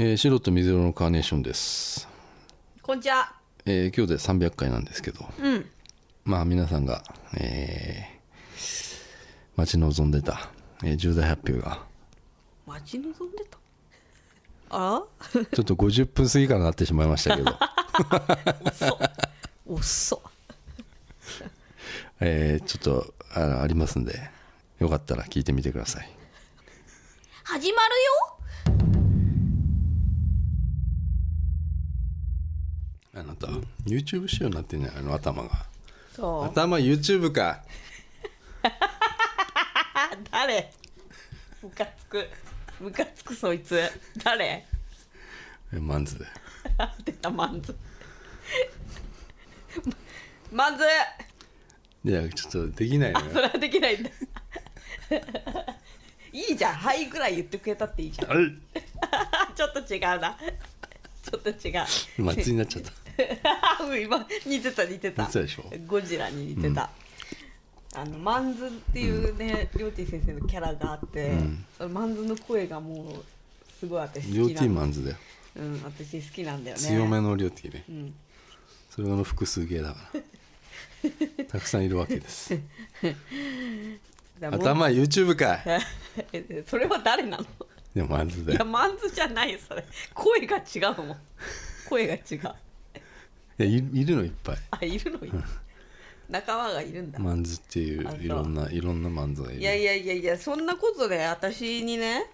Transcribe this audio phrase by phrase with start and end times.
[0.00, 2.06] えー白と水色のカーネーションです、
[2.82, 3.34] こんにちは。
[3.66, 5.66] えー今日で300回なんですけどうん。
[6.24, 7.02] まあ皆さんが、
[7.36, 8.18] えー
[9.56, 10.50] 待ち望んでた、
[10.84, 11.82] えー重大発表が
[12.66, 13.58] 待ち望んでた？
[14.70, 15.02] あ？
[15.34, 17.58] ちょっと50分過ぎからなってしまいましたけど、
[19.66, 20.22] おっそ。
[22.20, 24.30] えーちょっとあありますんで
[24.78, 26.08] よかったら聞いてみてください
[27.44, 28.37] 始まるよ。
[33.18, 33.46] あなた
[33.86, 35.66] YouTube 仕様になってんじゃないの頭が
[36.14, 36.44] そう。
[36.44, 37.62] 頭 YouTube か
[38.62, 40.72] あ、 誰？
[41.62, 42.28] ムカつく。
[42.80, 43.80] ムカつくそいつ。
[44.24, 44.66] 誰？
[45.72, 46.24] えーマンズで
[47.04, 47.76] 出たマンズ？
[50.52, 50.84] マンズ。
[52.04, 54.10] いやちょっとできないのよそれはできないんだ。
[56.32, 56.74] いいじゃん。
[56.74, 58.30] はいぐらい言ってくれたっていいじゃん。
[58.30, 58.48] あれ？
[59.54, 60.36] ちょっと違うな。
[61.22, 62.22] ちょっと違う。
[62.22, 63.07] 松になっちゃったうん
[64.02, 65.22] 今似てた似てた。
[65.22, 65.64] 似てたでしょ。
[65.86, 66.90] ゴジラに似てた、
[67.94, 71.32] あのマンズっていうね、りょうてぃ先生のキャラがあって、
[71.76, 73.24] そのマンズの声がもう
[73.78, 75.16] すごい私両好きなんティーマンズだよ。
[75.56, 76.82] うん私好きなんだよね。
[76.82, 77.84] 強めの両ティーね。
[77.88, 78.14] うん。
[78.90, 80.20] それの複数形だから。
[81.46, 82.58] たくさんいるわけです。
[84.40, 85.60] 頭 YouTube か
[86.32, 87.44] え それは誰なの？
[87.96, 89.84] いやマンズだいやよマンズじゃないよそれ。
[90.14, 91.16] 声が違うもん。
[91.88, 92.20] 声が違う。
[92.36, 92.40] い
[93.58, 94.56] やいいるのいっぱい。
[94.70, 95.42] あいるのいる
[96.28, 97.18] 仲間がいるんだ。
[97.18, 98.22] マンズっていうう。
[98.22, 99.60] いろんないろんなマンズがいる。
[99.60, 102.30] いやいやいやいやそんなことで私にね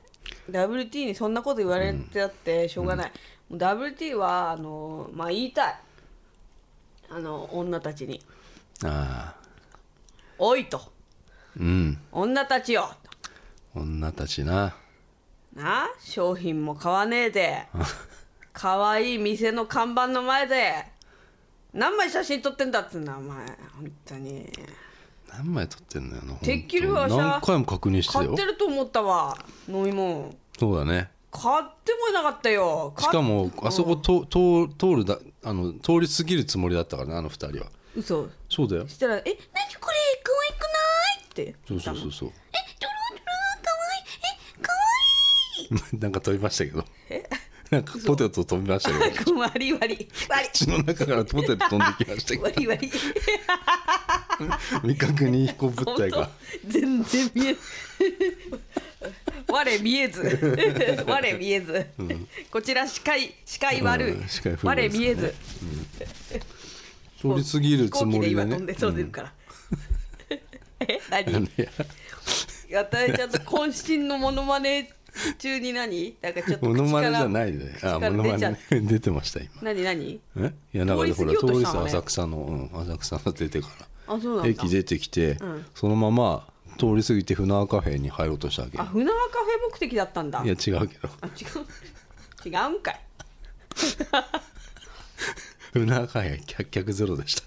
[0.50, 3.12] WT にそんなこと言われてあってしょうがない、
[3.48, 5.74] もう WT はあのまあ言いたい。
[7.10, 8.20] あの女たちに。
[8.84, 9.44] ああ
[10.38, 10.92] 「おい」と。
[11.58, 12.90] うん「女たちよ」
[13.74, 14.76] 女たちな。
[15.54, 17.66] な商品も買わねえで。
[18.52, 20.93] 可愛い店の看板の前で
[21.74, 23.36] 何枚写真撮ってんだっつうんだお前。
[23.46, 24.48] 本当に。
[25.28, 29.36] 何枚撮ってんのよなてっきりは何回も確認してた買よってると思ったわ
[29.68, 30.32] 飲み物。
[30.58, 31.10] そうだね。
[31.32, 32.94] 買ってもいなかったよ。
[32.98, 37.66] しかもあそこと通通るだあの通り過ぎるつもりだったからねあの二人は。
[37.96, 38.28] 嘘。
[38.48, 38.86] そうだよ。
[38.86, 40.68] したら「え何これ可愛くな
[41.18, 42.28] い?」ってそうそうそうそう。
[42.52, 43.22] えドロドロ
[43.62, 44.04] 可愛い？
[44.22, 44.72] え可
[45.82, 45.98] 愛い？
[46.00, 46.84] なんか飛びましたけど
[47.74, 52.98] なんかポテト飛びましたけど割り割り割口の中からポテト飛んできましたりけ割り割りど
[54.82, 56.30] 未確認飛行物体が
[56.68, 57.56] 全然見え
[59.48, 61.04] 我見えず。
[61.06, 61.86] 我見えず、
[62.50, 64.26] こちら視界視界悪い、うんね。
[64.62, 65.34] 我見えず。
[67.20, 68.30] 通り過ぎるつもりでね。
[68.30, 69.32] 今飛んでそう出るから、
[70.80, 71.48] え何？
[72.74, 74.90] や私ちゃんと渾身のモノマネ
[75.38, 76.16] 中に何？
[76.20, 78.58] なんかちょっとモノマネじゃいないであ口からモノマネね。
[78.70, 79.50] 出てました今。
[79.62, 79.82] 何？
[79.82, 80.20] 何？
[80.36, 80.54] え？
[80.74, 81.90] いやなんかねほら通り過ぎようと通りしたのね。
[81.90, 83.68] 過ぎ浅草の、うん、浅草の出てか
[84.06, 84.14] ら。
[84.14, 84.50] あそうなんだ。
[84.50, 85.66] 駅出てきて、ん。
[85.74, 86.46] そのまま
[86.78, 88.78] 通り過ぎて船川カフェに入ろうとしたわけ。
[88.78, 90.42] あ船川カフェ目的だったんだ。
[90.44, 91.08] いや違うけど。
[91.20, 91.64] あ違う。
[92.46, 93.00] 違うんかい。
[95.72, 97.42] 船川カフェ客客ゼロでした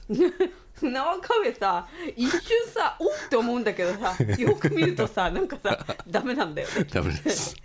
[0.80, 6.84] 船川カフェさ一瞬さ おって思うんだけどさよく見るとさなんかさダメなんだよね。
[6.86, 7.56] ダメです。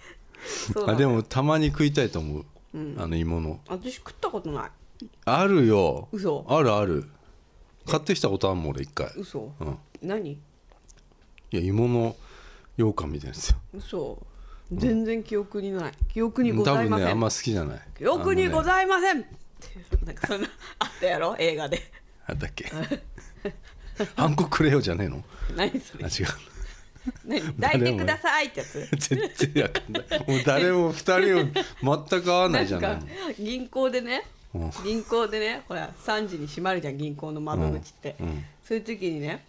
[0.72, 2.44] そうなんだあでもたまに食いたいと思う、
[2.98, 3.60] あの芋の。
[3.68, 4.70] 私食ったことない。
[5.24, 6.08] あるよ。
[6.12, 6.44] 嘘。
[6.48, 7.04] あるある。
[7.86, 9.12] 買ってきたことあるもん俺一回。
[9.16, 9.78] 嘘、うん。
[10.00, 10.30] 何？
[10.32, 10.38] い
[11.50, 12.16] や芋の
[12.76, 13.56] 羊羹みたいなやつよ。
[13.74, 14.26] 嘘。
[14.72, 15.92] 全然記憶にない。
[16.08, 17.80] 記憶にご多ざいません、分ねあんま好きじゃない。
[17.98, 20.48] 記憶にございません、ってなんかそんな
[20.78, 21.36] あったやろ？
[21.38, 21.82] 映画で
[22.26, 22.70] あったっけ？
[24.16, 25.22] ハンコくれよじゃねえの？
[25.56, 26.04] 何それ？
[26.04, 26.26] あ違う。
[27.26, 28.88] 何抱いてくださいってやつ。
[29.08, 29.18] 全
[29.54, 30.30] 然わかんない。
[30.30, 33.06] もう誰も二人を全く合わないじゃないなんか
[33.38, 34.22] 銀行でね
[34.54, 34.70] うん。
[34.84, 38.44] 銀行でねほら3時に閉まるじゃん銀行の窓口って、うんうん。
[38.64, 39.44] そういう時にね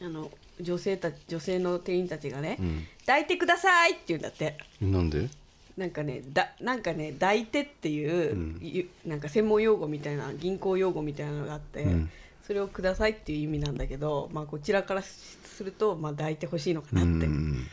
[0.00, 0.30] あの
[0.60, 2.86] 女性たち女性の店員たちがね、ん。
[3.00, 4.56] 抱いてくださいって言うんだって。
[4.80, 5.28] なんで？
[5.76, 8.58] なんかねだなんかね抱いてっていう、うん。
[8.60, 12.10] ゆなんか専門用語みたいな銀行用語みたいなのがあって、うん。
[12.46, 17.66] それをくださいっていう意味なんだけど、まあ、こちらからすると、まあ、抱いてほしいのかうなってん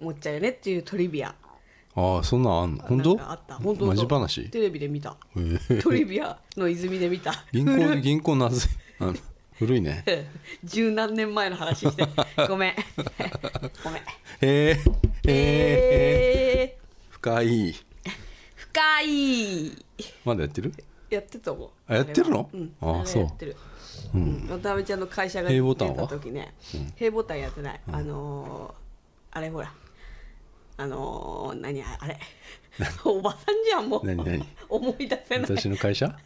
[0.00, 1.34] 思っちゃうよねっていうトリビア。
[1.94, 2.82] ああそんなんあんの？
[2.82, 3.54] 本当あった。
[3.54, 3.86] 本当？
[3.86, 4.50] マジ話？
[4.50, 5.16] テレビで見た。
[5.36, 5.78] へえ。
[5.80, 7.32] トリビアの泉で見た。
[7.52, 8.68] 銀行銀行なぜ
[9.54, 10.04] 古いね。
[10.64, 12.04] 十何年前の話して。
[12.48, 12.74] ごめん。
[13.84, 14.02] ごめん。
[14.02, 14.02] へ
[14.42, 14.76] えへ
[15.26, 16.78] ええ
[17.20, 17.46] 深い。
[17.46, 17.74] ー、
[18.54, 19.84] 深い。
[20.24, 20.72] まだやってる？
[21.10, 21.70] やってたもん。
[21.88, 22.48] あやってるの？
[22.80, 23.56] あそうやってる。
[24.14, 24.18] う。
[24.18, 24.46] ん。
[24.48, 26.06] 渡辺ちゃんの会社が出平ボタンは？
[26.06, 26.54] た時ね。
[26.96, 27.80] 平ボタンやってない。
[27.90, 29.72] あのーあれほら。
[30.76, 32.18] あのー、何あれ？
[33.04, 34.06] おばさんじゃんもう。
[34.06, 34.46] 何何？
[34.68, 35.56] 思い出せない。
[35.56, 36.06] 私の会社？
[36.06, 36.16] あ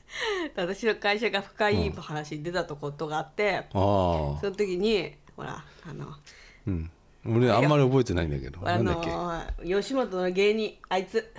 [0.60, 3.72] 私の会社が深い話に出たとことがあって、あ。
[3.72, 6.06] その時にほらあの
[6.66, 6.90] うん
[7.26, 11.32] 俺あんまり覚えてないんだけどあなんだっけ、の吉本の芸人あいつ。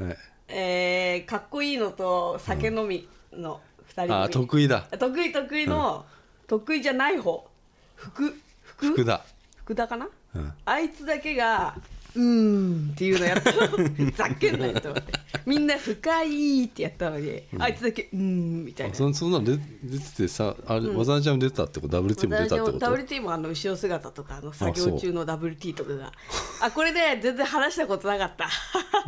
[0.00, 0.16] はい。
[0.48, 4.82] えー、かっこいいのと酒飲みの2人組、ああ得意だ。
[4.98, 6.04] 得意得意の、
[6.46, 7.48] 得意じゃない方。
[7.94, 9.24] 福福福田
[9.64, 10.52] 福田かな、うん。
[10.64, 11.76] あいつだけが
[12.14, 13.68] 「うーん」っていうのやったの
[14.16, 15.12] ざけんなよと思って。
[15.46, 18.94] みんな「深い」ってやったのに、あいつだけ「うーん」みたいな。
[18.94, 26.12] そそんなの出出ててさあれ、わざわざちゃんも出てたってこと？WT も出たってこと？WT もあの後ろ姿とかあの作業中の WT とかが。
[26.60, 28.48] あこれで全然話したことなかった。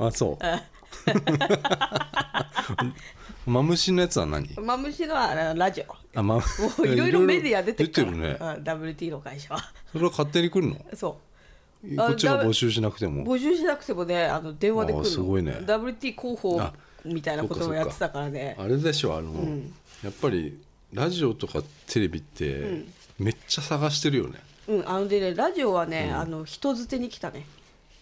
[0.05, 0.45] あそう。
[3.47, 4.49] マムシのやつは何？
[4.61, 5.95] マムシのはラジオ。
[6.19, 6.43] あまも
[6.81, 8.11] ういろいろメディア出てるから。
[8.11, 8.37] ね。
[8.41, 9.61] うん WT の会社は。
[9.93, 10.77] それは勝手に来るの？
[10.95, 11.19] そ
[11.97, 13.25] こっちが募集しなくてうも。
[13.25, 15.03] 募集しなくてもねあの電話で来る。
[15.03, 15.59] のあすごいね。
[15.63, 16.73] WT 広報あ
[17.05, 18.57] みたいなこともやってたからね。
[18.59, 19.33] あれでしょあの、
[20.03, 20.59] やっぱり
[20.93, 22.85] ラジオとかテレビって
[23.19, 27.47] めっちゃ探してるよね、うんあのでねラジオはね、あの人づてに来たね。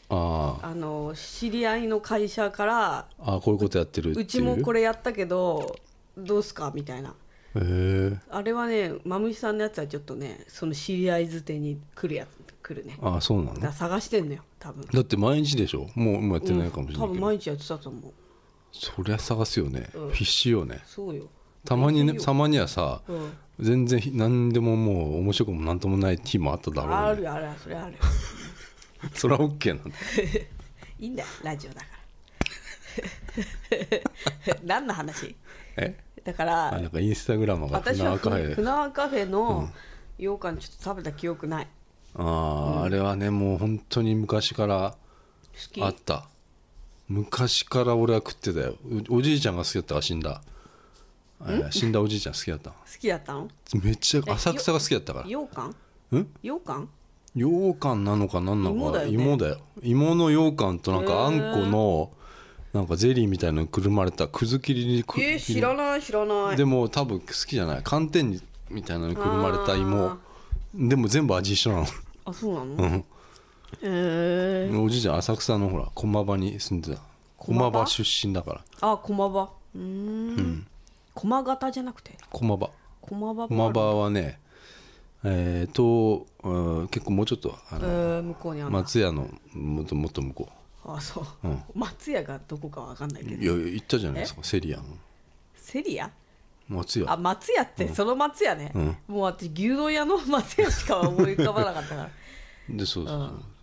[0.09, 4.19] ああの知り合いの会社からああこういうことやってるう？
[4.19, 5.77] うちもこれれやったけど
[6.17, 7.11] どうすかみたいな。
[7.11, 7.12] へ
[7.55, 12.96] えあれはねマムシさんのやつはちょっとねその知り合いづてに来るやつ来るね。
[13.02, 13.55] ああそうなの？
[13.55, 14.87] だから探してんのよ多分。
[14.87, 15.87] だって毎日でしょ？
[15.94, 18.12] もうもうやってないかもしれないけど、多分毎日やってたと思う。
[18.72, 20.11] そりゃ探すよね、うん。
[20.12, 20.81] 必死よね。
[20.87, 21.28] そうよ。
[21.64, 23.32] たまにねたまにはさ、うん。
[23.61, 26.96] 全然何でももう面白くも何ともない日もあっただろうね。
[26.96, 27.93] あるよあるよそれある。
[27.93, 27.99] よ
[29.14, 29.96] それは OK なんだ
[30.99, 31.94] いいんだよラジオだから。
[34.64, 35.37] 何の話？
[35.76, 35.96] え？
[36.25, 38.55] だかあらなんかインスタグラマーが私は船カフェ。
[38.55, 39.69] 船川カフェの
[40.19, 41.69] 羊羹ちょっと食べた記憶ない
[42.16, 44.94] ああ、あれはねもう本当に昔から
[45.81, 46.28] あった。
[47.08, 48.76] 昔から俺は食ってたよ。
[49.11, 50.40] うおじいちゃんが好きだったから死んだ。
[51.43, 51.44] え？
[51.46, 53.49] ー死んだおじいちゃん好きだった好きだったの
[53.82, 55.25] めっちゃ浅草が好きだったから。
[55.26, 55.75] 羊羹
[56.12, 56.28] うん？
[56.43, 56.88] 羊羹
[57.34, 59.12] 羊羹なのか何なのか芋だよね。
[59.12, 59.58] 芋だよ。
[59.82, 62.10] 芋の羊羹となんかあんこの
[62.72, 66.56] なんかゼリーみたいなのにくるまれたくず切りにくえー、知らない知らない。
[66.56, 67.82] でも多分好きじゃない。
[67.82, 68.40] 寒天に
[68.70, 70.17] みたいなのにくるまれた芋。
[70.75, 71.87] でも全部味一緒なの
[72.25, 72.75] あそうなの？
[72.75, 73.05] うん。
[73.82, 77.03] えー、おじいちゃん浅草のほら駒場に住んでた。
[77.38, 77.71] 駒場？
[77.71, 78.93] 駒場出身だから。
[78.93, 79.50] あ駒場。
[79.75, 80.67] うーん。
[81.15, 82.17] 駒形じゃなくて？
[82.31, 82.71] 駒場。
[83.00, 84.38] 駒場駒場はね
[85.25, 90.49] えー、と、うん結構もうちょっとあえの、ー、向こうにあ松屋のもっともっと向こ
[90.85, 91.62] あそう、うん。
[91.75, 93.55] 松屋がどこかわかんないけど。
[93.55, 94.85] ういや行ったじゃないですかセリアン
[95.56, 96.11] セリア？
[96.69, 97.12] 松屋。
[97.12, 98.96] あ松屋ってその松屋ね、うん。
[99.08, 102.11] もう私牛丼屋の松屋しか思い浮かばなかったから。
[102.69, 103.14] でそうそ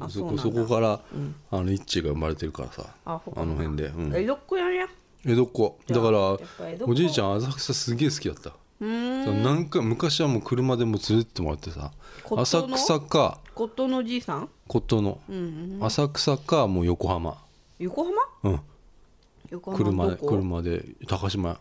[0.06, 1.00] うそこそこから、
[1.50, 2.86] あの一致が生まれてるからさ。
[3.06, 4.16] あの辺で、うん。
[4.16, 4.88] 江戸っ子やりゃ
[5.26, 5.80] 江戸っ子。
[5.88, 6.20] だから
[6.86, 8.54] おじいちゃん浅草すげえ好きだった。
[8.82, 11.92] なんか昔はもう車でも連れてってもらってさ
[12.24, 14.50] 骨浅草か骨董のおじいさん？
[14.68, 17.38] 骨董の、浅草かもう横浜。
[17.78, 18.16] 横浜？
[18.44, 18.60] うん。
[19.52, 21.60] 横浜車で車で高島屋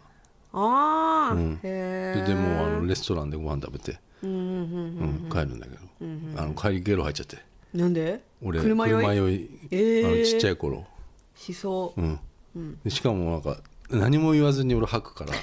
[0.52, 1.60] ああ、うん。
[1.60, 7.38] ででもあのレストランでご飯食べて、うんうんうんうん帰るんだけど、あの帰りゲロ入っちゃって。
[7.72, 8.20] なんで？
[8.42, 9.34] 俺車酔い？
[9.36, 10.06] い、えー。
[10.06, 10.84] あのちっちゃい頃、
[11.36, 12.00] しそう。
[12.00, 12.18] うん。
[12.84, 13.58] でしかもなんか
[13.90, 15.32] 何も言わずに俺吐くから。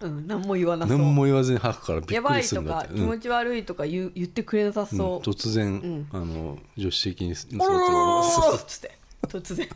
[0.00, 0.98] うん、何も言わなそう。
[0.98, 2.94] 何も言わずに吐くからびっやばいくりするとんだって、うん。
[2.94, 4.84] か気持ち悪いとか言う言ってくれなさう。
[4.84, 4.86] ん。
[4.86, 7.56] そう、突然、あの助手席に座って。
[7.56, 9.68] おろろろろそうっつって突然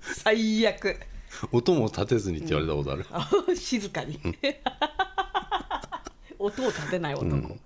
[0.00, 0.96] 最悪
[1.52, 4.18] 音も立てずにって言われたことある、あ静かに。
[6.38, 7.58] 音を立てない男、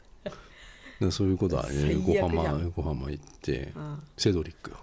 [1.00, 2.26] でそういうことは、ね、最悪じゃん。
[2.26, 4.02] 横浜横浜行って、ん。
[4.16, 4.76] セドリックよ。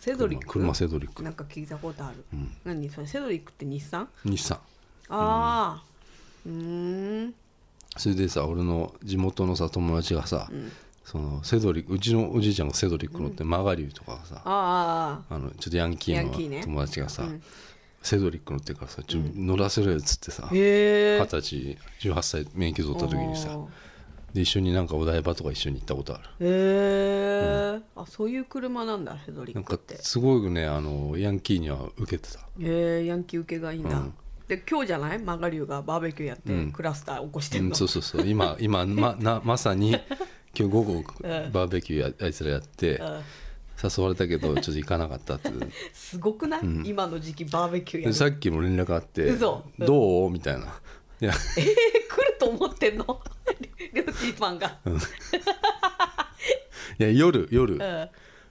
[0.00, 0.46] セドリック？
[0.46, 1.22] 車車セドリック。
[1.22, 2.24] なんか聞いたことある、
[2.64, 2.90] 何？
[2.90, 4.08] それセドリックって日産？
[4.24, 4.58] 日産。
[5.08, 5.82] ああ
[6.46, 7.34] うーん。
[7.96, 10.50] それでさ俺の地元のさ友達がさ、
[11.04, 17.24] そのセドリックうちのおじいちゃんがセドリック乗って、マガリューとかがさあああのちょっとヤンキーの友達がさ、
[18.04, 23.58] セドリック乗ってるからさ乗らせろよっつってさ二十歳18歳免許取った時にさ
[24.34, 26.24] で一緒になんかお台場とか一緒に行ったことある。
[26.40, 30.02] へえ、あそういう車なんだセドリなんかックって。
[30.02, 32.40] すごいねあのヤンキーには受けてた。
[32.40, 34.14] へえヤンキー受けがいいんだ、うん。
[34.48, 35.20] で今日じゃない？
[35.20, 36.72] マガリュウがバーベキューやって、うん。
[36.72, 38.26] クラスター起こしてうんん、の、そうそうそう。
[38.26, 39.90] 今今まなまさに
[40.58, 43.20] 今日午後バーベキューやあいつらやってうん
[43.82, 45.50] 誘われたけど ちょっと行かなかったって。
[45.92, 50.30] すごくない、今の時期バーベキューやさっきも連絡あってどう？
[50.30, 50.66] みたいな。
[51.20, 51.32] いや。
[51.58, 53.04] えー、来ると思ってんの？
[53.92, 54.78] りょうちーパンが、
[56.98, 57.74] いや夜夜。
[57.74, 57.80] うん。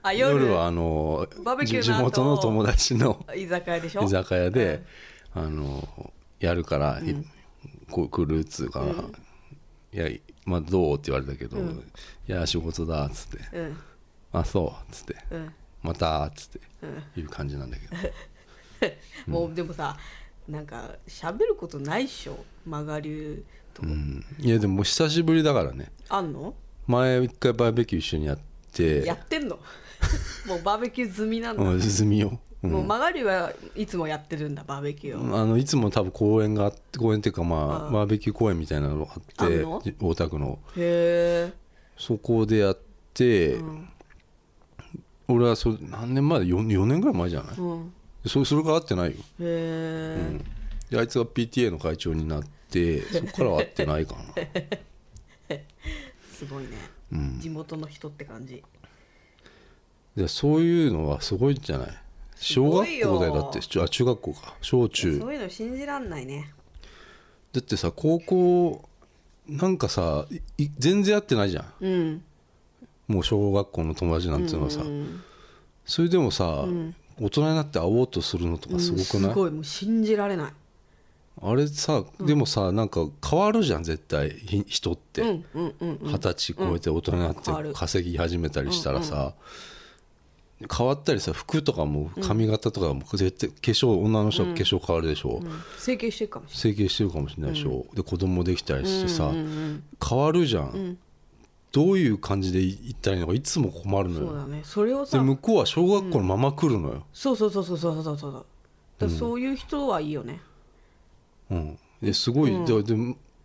[0.02, 0.40] あ夜。
[0.40, 4.02] 夜はあのバーベキューじ地元の友達の居酒屋でしょ？
[4.04, 4.82] 居酒屋で、
[5.34, 7.14] あのやるから、い
[7.90, 8.86] こう来るっつうから、
[10.06, 10.94] いやまあどう？
[10.94, 11.62] って言われたけど、い
[12.26, 13.56] や仕事だっつって。
[13.56, 13.76] うん
[14.38, 16.48] あそうっつってうんまたっつっ
[17.14, 18.92] ていう感じなんだけど、
[19.30, 19.96] もうでもさ
[20.48, 23.42] なんか喋ることないっしょマガリュ
[23.74, 25.90] とうん、いやでももう久しぶりだからね。
[26.08, 26.54] あんの？
[26.86, 28.38] 前一回バーベキュー一緒にやっ
[28.72, 29.04] て。
[29.04, 29.58] やってんの？
[30.46, 32.70] もうバーベキュー済みなんだ、うん進みよ、うん。
[32.70, 39.80] もうマガリュはいつもやってるんだバーベキューを、あのいつも多分公園があって公園っていうかまあああバーベキュー公園みたいなのがあってあんの？
[39.84, 40.58] じ大田区の。
[40.76, 41.52] へえ
[41.98, 42.78] そこでやっ
[43.12, 43.58] て、
[45.28, 47.92] 俺はそれ何年前 4, 4年ぐらい前じゃない、うん。
[48.26, 49.16] それそれから会ってないよ。
[49.16, 50.40] へえ、
[50.90, 54.22] であいつが PTA の会長になってそこからは会ってないかな。
[56.32, 56.70] すごいね、
[57.12, 57.38] うん。
[57.40, 58.62] 地元の人って感じ。
[60.16, 61.88] でそういうのはすごいんじゃない？
[62.36, 64.54] 小学校だよだってあ中学校か。
[64.60, 65.18] 小中。
[65.18, 66.52] そういうの信じらんないね。
[67.52, 68.88] だってさ高校
[69.48, 70.26] なんかさ
[70.78, 71.72] 全然会ってないじゃん。
[71.80, 72.24] うん
[73.06, 75.22] もう小学校の友達なんていうのはさ、うん
[75.86, 76.64] それでもさ、
[77.20, 80.52] 大人になって会おうとするのとかすごくない、すごいもう信じられない。
[81.42, 85.20] あれさでもさなんか変わるじゃん絶対ひ人って。
[85.20, 89.34] うんうんうん二十、歳超えて大人になって稼ぎ始めたりしたらさ、
[90.74, 95.42] 変わったりさ服とかも髪型とかも絶対化粧女の人は化粧変わるでしょ、
[95.78, 99.84] 整形してるかもし整形してるかもしれないでしょ、で子供できたりしてさ、れないうんうん。
[100.08, 100.96] 変わるじゃん、
[101.74, 104.26] どういう感じで言ったらいいのかいつも困るのよ。
[104.28, 104.60] そうだね。
[104.62, 108.44] それをでさ向こうは小学校のまま来るのよ、そうそうそうそうそうそうそうだか
[109.00, 109.40] らそう。
[109.40, 110.40] いう人はいいよね。
[111.50, 112.94] うん、ですごい、でで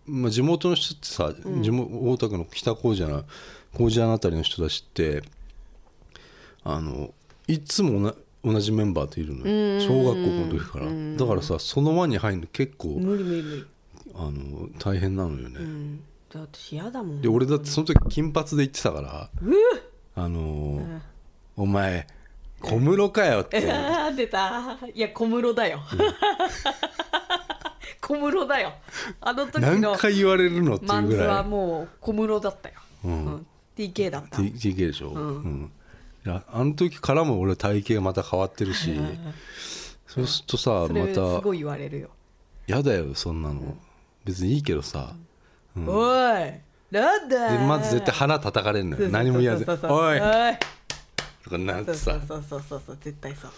[0.05, 3.24] まあ、地元の人ってさ、地元大田区の北高知な
[3.74, 5.24] 高知あたりの人たちって
[6.63, 7.12] あの
[7.48, 9.81] いつもな同じメンバーといるのよ。
[9.81, 10.86] 小学校の時から。
[11.17, 13.65] だからさその輪に入るの結構無理無理無理。
[14.13, 17.21] あの大変なのよね、うんだって私嫌だもん。
[17.21, 19.29] で俺だってその時金髪で言ってたから
[20.15, 21.00] あのー
[21.57, 22.07] お前
[22.62, 23.71] 小室かよって。
[23.71, 24.77] あ ー出た。
[24.93, 25.81] いや小室だよ。
[28.01, 28.74] 小室だよ。
[29.21, 33.25] あの時何の回言われるのっていマンズはうぐらいもう小室だったよ、うん。
[33.25, 33.45] うん。
[33.77, 34.38] TK だった。
[34.38, 35.71] T- TK でしょ、うん。
[36.25, 39.00] いやあの時からも俺体型がまた変わってるし
[40.05, 42.09] そうするとさそれますたごい言われるよ、
[42.67, 43.77] 嫌だよそんなの。
[44.25, 45.15] 別にいいけどさ
[45.88, 46.51] おい
[46.91, 49.09] なんだでまず絶対腹叩かれるのよ。
[49.09, 49.79] 何も言わずそう「おい!
[49.79, 50.00] そうそう。
[50.00, 50.57] おい!」
[51.43, 52.12] とかなってさ。
[52.13, 53.51] そうそうそうそうそう絶対そう。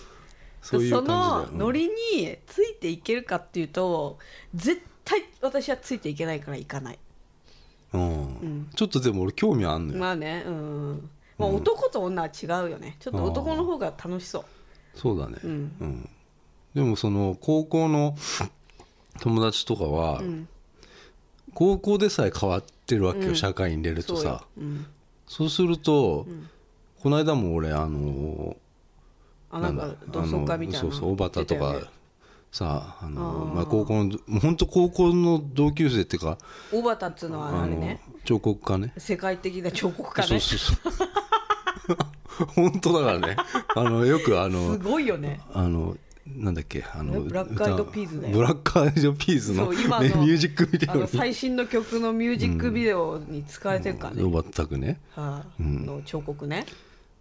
[0.62, 4.20] そういうそのノリについていけるかっていうと
[4.54, 7.00] 絶対私はついていけないから行かない。
[7.94, 8.02] うん。
[8.02, 8.70] うん。
[8.76, 10.00] ちょっとでも俺興味あんのよ。
[10.00, 12.98] まあねうんまあ男と女は違うよね。
[13.00, 14.46] ちょっと男の方が楽しそう。
[14.94, 15.38] そうだね。
[15.44, 16.10] うん。
[16.76, 18.16] でもその高校の
[19.20, 20.22] 友達とかは
[21.54, 24.38] 高校でさえ変わってるわけよ社会に出るとそうよ。
[24.40, 24.86] さ、うん、
[25.28, 26.26] そうすると、
[27.02, 28.56] この間も俺あの
[29.50, 31.92] あなんか同窓会みたいなそうそう小畑とか
[32.52, 36.38] さあのまあ、高校のもう本当高校の同級生っていうか
[36.70, 38.94] 小畑っつうのはああのれね彫刻家ね。
[38.98, 40.28] 世界的な彫刻家ね。
[40.28, 40.56] そうそ
[40.90, 41.04] うそ
[41.94, 41.98] う。
[42.56, 43.38] 本当だからね。
[43.76, 45.40] あのよくあすのごいよね。
[45.54, 45.96] あの
[46.36, 46.84] なんだっけ？
[46.94, 54.24] あのブラックアイドピーズブラックアイドピーズの今のねミュージックビデあオ最新の曲のミュージックビデオに使われてるからね、
[54.54, 55.00] 全くね。
[55.12, 56.66] はいの彫刻ね。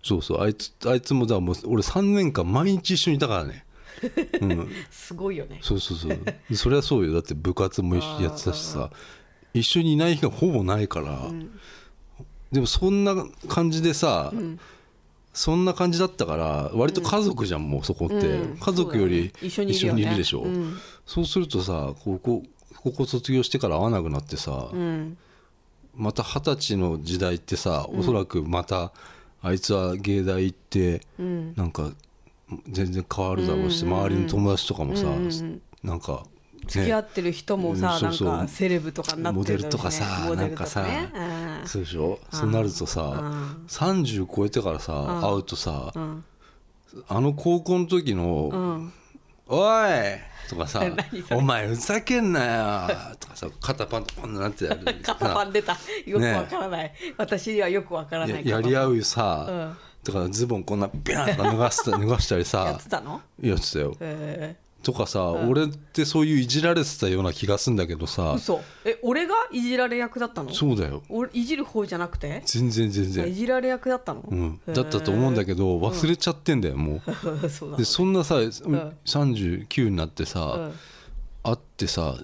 [0.03, 3.65] そうそうあいつあいつもだもう俺3年間毎日一緒にいたからね。
[4.91, 5.59] すごいよね。
[5.63, 6.55] そうそうそう。
[6.57, 7.13] それはそうよ。
[7.13, 8.91] だって部活も一緒にやってたしさ。
[9.53, 11.29] 一緒にいない日がほぼないから、
[12.53, 13.17] でもそんな
[13.49, 14.33] 感じでさ、
[15.33, 18.59] そんな感じだったから割と家族じゃん、もうそこって、うん。
[18.59, 20.77] 家族より一緒にいるでしょ、うん。
[21.07, 22.43] そうするとさ高校
[22.83, 25.17] 高校卒業してから会わなくなってさ、うん。
[25.95, 28.93] また二十歳の時代ってさ、おそらくまた
[29.43, 31.55] あいつは芸大行って、うん。
[31.57, 31.91] なんか
[32.69, 35.07] 全然変わるだろうし、周りの友達とかもさ、
[35.83, 38.29] なんか、ね付き合ってる人もさ、うんそうそう。
[38.29, 40.87] なんかセレブとかになってモデルとかさ、モなんかさ、
[41.65, 43.65] そうでしょ、そうなるとさ、ん。
[43.69, 46.25] 30超えてからさ、会うとさ、ん。
[47.09, 48.93] あの高校の時の「うん。
[49.47, 49.91] おい!」
[50.51, 50.81] とかさ
[51.13, 51.37] 何そ「れ？
[51.37, 55.77] お前ふざけんなよ!」とかさ肩パンとパンとなってやる 肩パン出た。
[56.07, 59.77] よくわからない、私にはよくわからないややり合ううさ、うん。
[60.03, 63.21] だからズボンこんなビャーンと脱がした脱がしたり やさってたの？
[63.41, 63.97] やってたよ。
[64.01, 68.33] えとかさ、俺ってそういういじられてたような気がするんだけどさ。
[68.35, 68.61] 嘘。
[68.85, 70.53] え俺がいじられ役だったの？
[70.55, 71.03] そうだよ。
[71.09, 72.43] 俺いじる方じゃなくて？
[72.47, 77.03] 全然全い然、じられ役だったの、うん、だったと思うんだけど忘れちゃってんだよも
[77.43, 77.49] う。
[77.51, 77.77] そうだ。
[77.77, 80.73] でそんなさ、39になってさ、うん。
[81.43, 82.17] 会ってさ、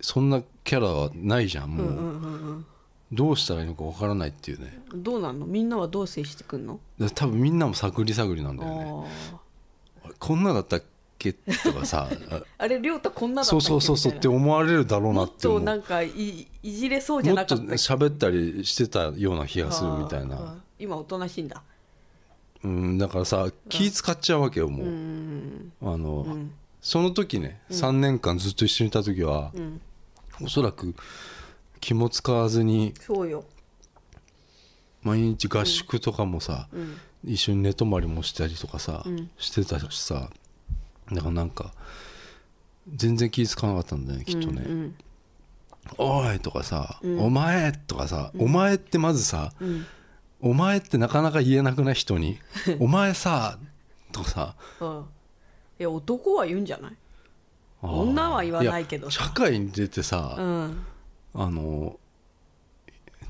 [0.00, 2.66] そんなキャラはないじゃんもう、うんうんうん
[3.10, 4.82] どうしたらいいのかわからないっていうね。
[4.94, 5.46] どうなんの？
[5.46, 6.78] みんなはどう接してくんの？
[6.98, 9.08] で多分みんなも探り探りなんだよね。
[10.04, 10.82] あこんなだったっ
[11.18, 15.28] けとかさあ あれ亮太こんなだそうそうそうそうってみ思われるだろうなっ思う。
[15.28, 16.10] ってとなんかい
[16.62, 20.62] いじれそうじゃなかったっけ喋ったりしてたような気がするみたいな。
[20.78, 21.62] 今おとなしいんだ。
[22.64, 25.72] うんだからさ気使っちゃうわけよもう、うん。
[25.82, 26.52] あの、ん。
[26.80, 29.80] その時ね3年間ずっと一緒にいた時は、うん。
[30.42, 30.94] おそらく
[31.80, 33.44] 気も使わずにそうよ。
[35.02, 36.96] 毎日合宿とかもさ、うん。
[37.24, 39.30] 一緒に寝泊まりもしたりとかさ、ん。
[39.38, 40.30] してたしさ
[41.12, 41.72] だからなんか
[42.94, 44.94] 全然気付かなかったんだよねきっとね「うん。
[45.98, 49.86] おい!」とかさ、お前!」とかさ、お前ってまずさ、うん。
[50.40, 52.38] お前ってなかなか言えなくない人に
[52.78, 53.58] 「お前さ!」
[54.12, 54.54] とかさ。
[54.80, 55.04] うん。
[55.80, 56.96] いや男は言うんじゃない？
[57.82, 57.90] あー。
[57.90, 60.84] 女は言わないけどや社会に出てさ、うん。
[61.34, 61.98] あの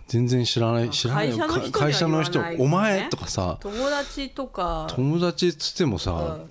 [0.07, 2.65] 全然知らない知らない会社の人には会社の人言わないよね。
[2.65, 4.87] お前」とかさ友達とか。
[4.91, 6.49] 友達っつってもうさ、ん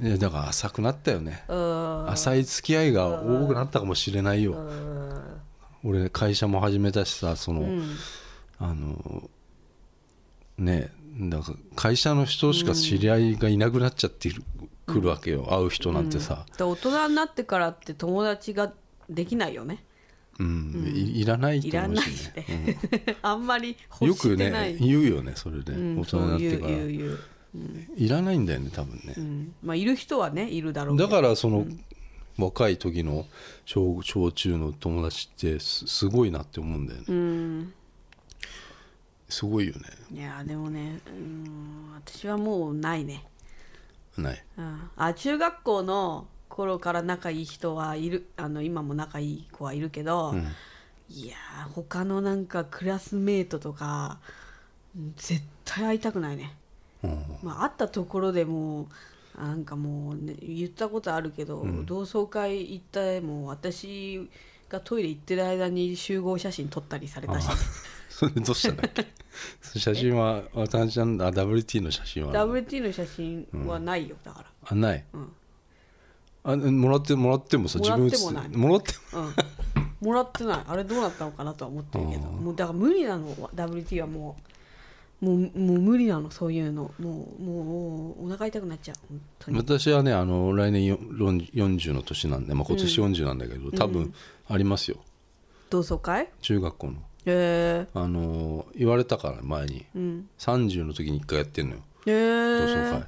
[0.00, 2.10] いやだから浅くなったよね、うん。
[2.10, 5.40] 浅い付き合いが多くなったかもしれないよ、うん。
[5.84, 7.96] 俺会社も始めたしさその、うん。
[8.58, 9.30] あの
[10.58, 14.42] ねだから会社の人しか知り合いがいなくなっちゃってる、
[14.86, 15.46] くるわけよ。
[15.50, 18.72] 会う人なんてさ、で大人になってからって友達が
[19.08, 19.84] できないよね。
[20.40, 20.92] うん。
[20.92, 24.72] いいらないと思うししね、ね あんまりうん欲よくしてない。
[24.72, 26.00] ね言うよねそれで、うん。
[26.00, 26.68] 大人になってから。
[26.68, 27.20] そう言う言う言う
[27.96, 29.54] いらないんだよね多分ね、うん。
[29.62, 31.66] まあいる人はねいるだろうけだどからその、
[32.36, 33.26] 若い時の
[33.64, 37.04] 小小中の友達ってすすごいなって思うんだよね。
[37.08, 37.72] うん。
[39.28, 39.80] すごいよね。
[40.12, 43.24] いやでもねうん私はもうないね。
[44.18, 44.44] ない。
[44.58, 44.90] うん。
[44.96, 50.46] あ中学校の頃から仲いい人はいるあの今も仲いい子はいるけど、うん。
[51.08, 54.18] いやー他のなんかクラスメートとか
[54.96, 56.63] うん絶対会いたくないね、うん
[57.42, 64.28] まあ、会ったところでもうなんかもう、ね、言ったことあるけど、同窓会行ったもう私
[64.68, 67.48] がトイレ行ってる間に集合写真撮ったりされたし、
[68.08, 69.06] それどうしたんだっけ？
[69.78, 75.32] 写真は渡辺ちゃんあ WT の写真は？WT の写真はないよだから、あない、ん。
[76.44, 80.62] あもらってもらってもさもらって自分もないもらってもうん、もらってない。
[80.66, 82.22] あれどうなったのかなとは思ってるけど。
[82.30, 84.53] もうだから無理なの WT はもう
[85.20, 86.92] もうもう無理なのそういうの。
[86.98, 89.56] もうもうお腹痛くなっちゃう本当に。
[89.58, 94.12] 私はねあの来年よ40の年なんで、まあ、今年40なんだけど、多分
[94.48, 94.98] ありますよ。
[95.70, 96.28] 同窓会？
[96.40, 96.92] 中学校の。
[96.92, 96.96] へ
[97.26, 99.86] えあの言われたから前に。
[99.94, 100.28] うん。
[100.38, 101.82] 30の時に1回やってんのよ。
[102.06, 103.06] へ同え窓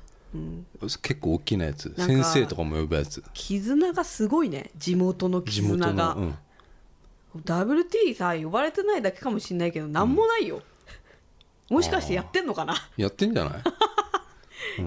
[0.89, 1.93] 会、結構大きなやつ。
[1.99, 3.23] 先生とかも呼ぶやつ。
[3.35, 4.71] 絆がすごいね。
[4.79, 6.35] 地元の絆が、の、うん、
[7.43, 10.63] WT さ呼ばれてないだけかもしれないけど何もないよ、
[11.71, 13.57] もしかしてやってんのかな、やってんじゃな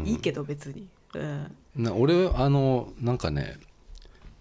[0.06, 0.12] い？
[0.12, 3.58] いいけど別に、うん、な俺あのなんかね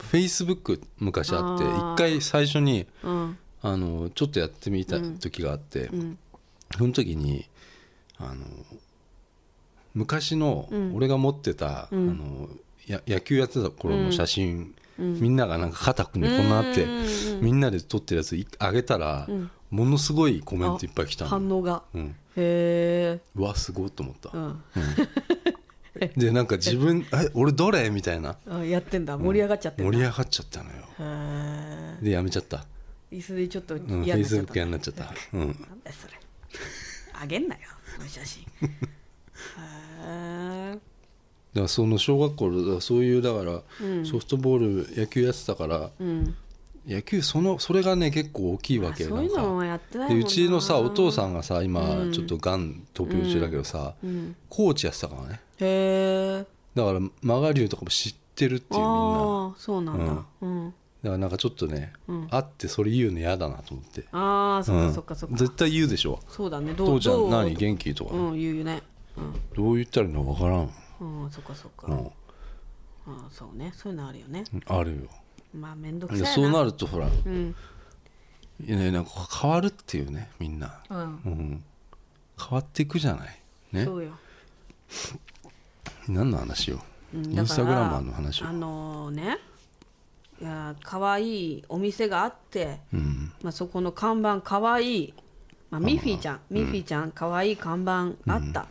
[0.00, 3.38] フェイスブック昔あって一回最初にうん。
[3.60, 6.16] あのちょっとやってみた時があって、ん。
[6.76, 7.44] その時に
[8.16, 8.46] あの
[9.94, 12.48] 昔の俺が持ってた、あの
[12.86, 16.86] や野球やってた頃の写真、みんながなんか肩組んでこんなあって、
[17.40, 19.26] みんなで撮ってるやついあげたら、
[19.70, 21.82] ものすごいコメントいっぱい来たの、反応が。
[21.94, 24.62] うん、へえうわすごいと思った、うん。
[26.16, 28.36] でなんか自分「え俺どれ?」みたいな。
[28.48, 29.18] あやってんだ。
[29.18, 29.92] 盛り上がっちゃってんだ。
[29.92, 30.76] 盛り上がっちゃったのよ。
[31.00, 32.64] へでやめちゃった。
[33.10, 34.26] え椅子でちょっとうん、フ嫌ェイになっちゃった。
[34.28, 35.14] スブックやんなっちゃった。
[35.32, 35.40] うん。
[35.40, 36.18] なんだよそれ。
[37.20, 37.60] あげんなよ
[37.96, 38.46] その写真へ
[40.00, 40.80] えだか
[41.62, 43.62] らその小学校でそういうだから
[44.04, 46.36] ソフトボール野球やってたからうん
[46.88, 51.80] 野球そのそれがね結構大きいわけよそういうのなんかもやってないでうちのさお父さんがさ今
[52.12, 54.34] ちょっとがん闘病中だけどさうん。
[54.48, 55.40] コーチやってたからね。
[55.60, 56.46] へえ。
[56.74, 58.88] だからマガリュウとかも知ってるっていうみんな。
[58.88, 60.24] ああそうなんだ。
[60.40, 60.74] うん。
[61.02, 62.28] だからなんかちょっとねうん。
[62.28, 64.04] 会ってそれ言うの嫌だなと思って。
[64.12, 64.88] ああそっうん。
[64.88, 65.36] かそっかそっか。
[65.36, 66.20] 絶対言うでしょ。
[66.28, 66.72] そうだね。
[66.72, 68.82] ど父ちゃん何元気とかうん言うよね
[69.54, 70.70] どう言ったらいいのか分からん。
[71.00, 71.86] うんうんそっかそっか。
[71.86, 71.96] うん。
[71.98, 72.10] うん
[73.30, 73.72] そうね。
[73.76, 74.44] そういうのあるよね。
[74.66, 74.96] あるよ
[75.58, 76.34] まあめんどくでさいな。
[76.34, 77.54] そうなるとほらうん。
[78.64, 80.98] いやねなんか変わるっていうねみんな、うん。
[80.98, 81.64] うん、
[82.40, 83.40] 変わっていくじゃない。
[83.72, 83.84] ね。
[83.84, 84.12] そうよ。
[86.08, 86.80] 何の話よ？
[87.14, 89.38] うんインスタグラマーの話をあのね。
[90.40, 93.32] いや可愛いお店があって、うん。
[93.42, 95.14] まあ、そこの看板可愛い
[95.70, 98.68] まあ、ミッフィーちゃん、ミッフィーちゃん可愛い看板あった、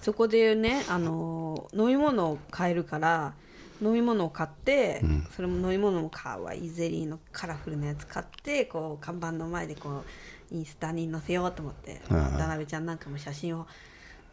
[0.00, 3.34] そこでね、あのー飲み物を買えるから
[3.82, 5.02] 飲み物を買って、
[5.34, 10.04] それも飲み物も可愛いゼリーのカラフルなやつ買ってこう看板の前でこ
[10.50, 12.16] うインスタに載せようと思って、うん。
[12.16, 13.66] 渡辺ちゃんなんかも写真を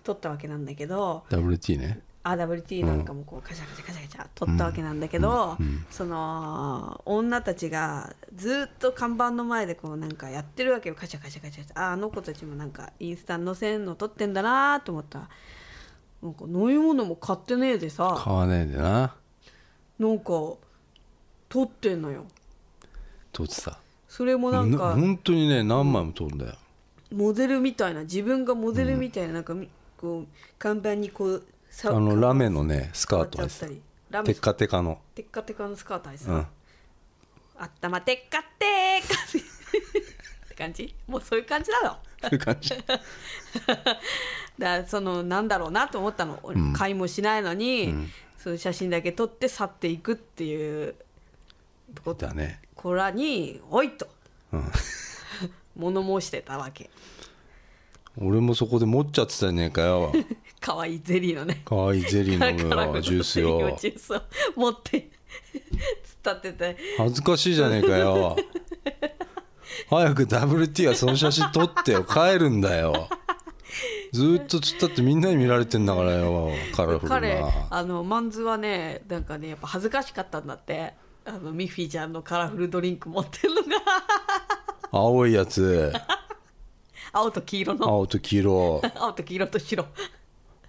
[0.03, 2.01] 撮ったわけなんだけど WT ね。
[2.23, 5.57] RWT なんかもこうカシャカシャカシャカシャ撮ったわけなんだけど、
[5.89, 15.29] その女たちがずっと看板の前でこうなんかやってるわけよカシャカシャカシャああの子たちもなんかインスタに載せんの撮ってんだなと思ったら
[16.21, 18.15] なんか飲み物も買ってねえでさ。
[18.17, 19.15] 買わねえでな
[19.99, 20.23] なんか
[21.49, 22.25] 撮ってんのよ。
[23.31, 23.77] 撮ってた。
[24.07, 26.55] それもなんなか本当にね何枚も撮るんだよ。
[27.11, 30.27] モデルみたいな自分がモデルみたいななんかみこう
[30.57, 33.81] 看板にこうさあのラメのねスカート触ったり。
[34.09, 34.99] ラメテッカテカの。
[35.15, 36.47] テッカテカのスカートあいさ、うん。
[37.57, 39.53] あったまてっかってーかって。
[40.55, 40.93] 感じ？
[41.07, 41.97] もうそういう感じなの。
[42.21, 42.71] そういう感じ。
[44.59, 46.39] だそのなんだろうなと思ったの、
[46.73, 47.93] 買いもしないのに、
[48.43, 50.95] その写真だけ撮って去っていくっていう
[52.03, 52.59] こだね。
[52.75, 54.05] 子らに「おい!」と。
[54.51, 54.71] うん。
[55.77, 56.89] 物申してたわけ。
[58.17, 60.11] 俺もそこで持っちゃってたねえかよ。
[60.59, 61.61] 可愛いゼリーのね。
[61.63, 64.21] かわいいゼリー飲むよジュースよ ジュースを
[64.57, 65.09] 持って突っ
[66.41, 66.77] 立ってて。
[66.97, 68.35] 恥ずかしいじゃねえかよ。
[69.89, 72.03] 早く WT はその写真撮ってよ。
[72.03, 73.07] 帰るんだよ
[74.13, 80.93] ずーっとつったってみんなに見られてんだからよカラフル彼なあのマンズはねなんかねやっぱ恥ずかしかったんだって。
[81.25, 83.67] あのミッフィーちゃんのカラフルドリンク持ってるのが。
[84.91, 85.93] 青いやつ。
[87.13, 87.87] 青と黄色の。
[87.87, 88.81] 青と黄色。
[88.95, 89.85] 青と黄色と白。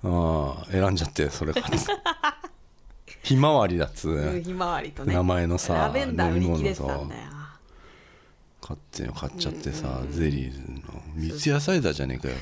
[0.05, 1.79] ああ選んじゃってそれ買って
[3.23, 4.37] ひまわりだっつう。
[4.39, 5.15] んひまわりとね。
[5.15, 7.11] 名前のさラベンダー売り切れてよ。
[8.61, 11.03] 買って買っちゃってさ、ゼリーの。
[11.17, 12.37] 三ツ矢サイダーじゃねえかよ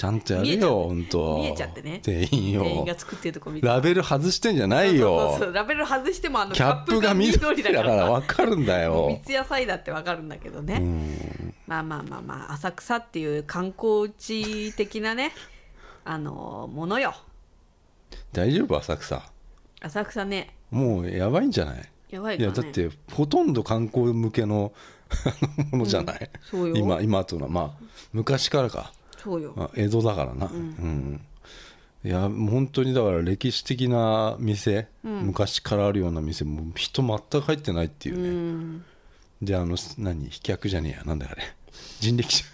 [0.00, 1.36] ちゃんとやれよ本当。
[1.36, 2.00] 見えちゃってね。
[2.02, 3.66] 店員よ店員が作ってるとこ見て。
[3.66, 5.32] ラベル外してんじゃないよ。
[5.32, 11.54] そうそうラベル外してもあのキャップが緑だかだからら分かるんだ三よツ矢サイダーってわかるんだけどね、うん。
[11.66, 12.52] まあまあまあまあ。
[12.54, 15.32] 浅草っていう観光地的なね
[16.06, 17.14] あのものよ。
[18.32, 18.78] 大丈夫？
[18.78, 19.22] 浅草。
[19.82, 20.56] 浅草ね。
[20.70, 21.84] もうやばいんじゃない？
[22.08, 22.46] やばいかね。
[22.46, 24.72] いやだってほとんど観光向けの
[25.72, 26.76] ものじゃない、そうよ。
[26.76, 27.84] 今今というのはまあ
[28.14, 29.54] 昔からかそうよ。
[29.56, 30.46] あ江戸だからな。
[30.46, 31.20] うん、
[32.04, 38.84] いやもう本当にだから歴史的な店、昔からあるような店もう人全く入ってないっていううね、ん。
[39.42, 40.28] であの何？
[40.28, 41.04] 飛脚じゃねえや。
[41.04, 41.42] なんだあれ。
[42.00, 42.44] 人力車。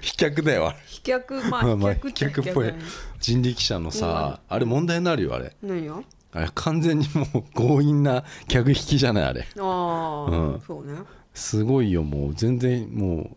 [0.00, 0.78] 飛脚だよあれ。
[0.86, 2.72] 飛脚まあまあまあ飛飛脚っぽい。
[3.20, 5.54] 人力車のさ、あれ問題になるよあれ。
[5.62, 6.02] 何よ？
[6.32, 9.46] あれ完全にもう強引な客引きじゃないあれ。
[9.58, 10.60] ああ、うん。
[10.66, 10.94] そうね。
[11.34, 12.34] すごいよもう。
[12.34, 13.36] 全然もう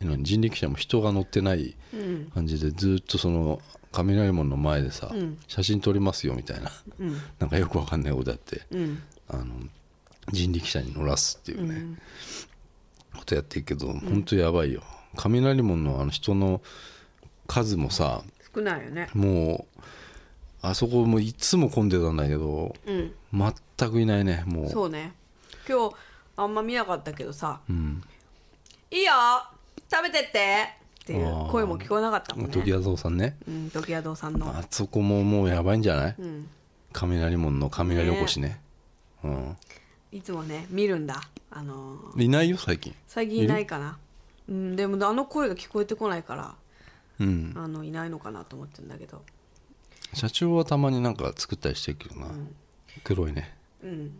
[0.00, 2.30] 人力車も人が乗ってないうん。
[2.34, 3.60] 感じでずっとその
[3.92, 5.38] 雷門の前でさ、うん。
[5.46, 7.16] 写真撮りますよみたいなうん。
[7.38, 9.02] なんかよくわかんないことやってうん。
[9.28, 9.44] あの
[10.30, 11.98] 人力車に乗らすっていうね、
[13.16, 14.82] ことやってるけど本当やばいよ。
[15.16, 16.60] 雷門のあの人の
[17.48, 18.22] 数もさ
[18.54, 19.08] 少ないよね。
[19.14, 19.80] もう
[20.62, 23.12] あそこもいつも混んでたんだけどうん。
[23.78, 24.68] 全くいないねもう。
[24.70, 25.12] そうね。
[25.68, 25.94] 今日
[26.36, 28.02] あんま見なかったけどさうん
[28.92, 29.12] 「いいよ。
[29.90, 30.68] 食べてって!」
[31.02, 32.52] っていう声も聞こえなかったもんね。
[32.52, 33.36] 時矢蔵さんね。
[33.48, 34.48] うん時矢堂さんの。
[34.48, 36.14] あそこももうやばいんじゃない？
[36.18, 36.48] うん。
[36.92, 38.60] 雷門の雷おこしね。
[39.24, 39.56] うん。
[40.12, 41.22] いつもね見るんだ。
[41.50, 42.22] あのー。
[42.24, 42.94] いないよ最近。
[43.08, 43.98] 最近いないかな。
[44.48, 46.54] うんでもあの声が聞こえてこないから。
[47.20, 47.52] うん。
[47.56, 49.24] あのいないのかなと思ってるんだけど。
[50.14, 52.26] 社長はたまになんか作ったりしてるけどな、
[53.02, 53.56] 黒いね。
[53.82, 54.12] うん。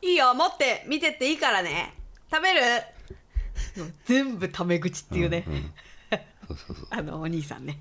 [0.00, 1.94] いいよ持って見てっていいからね。
[2.30, 2.60] 食べる
[4.06, 5.44] 全部タメ口っていうね、
[6.48, 6.86] そうそうそう。
[6.90, 7.78] あのお兄さんね。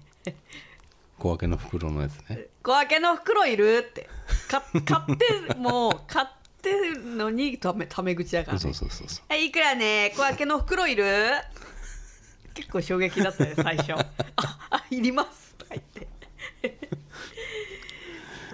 [1.17, 2.47] 小分けの袋のやつね。
[2.63, 4.09] 小分けの袋いるって。
[4.47, 5.17] か 買っ
[5.49, 6.27] てもう買っ
[6.61, 8.59] てるのにタメタメ口だからね。
[8.59, 9.25] そうそうそうそう。
[9.29, 10.13] はいいくらね？
[10.15, 11.05] 小分けの袋いる？
[12.53, 13.93] 結構衝撃だったよ最初。
[13.93, 14.05] あ
[14.71, 15.55] あいります。
[15.57, 16.07] とか言って。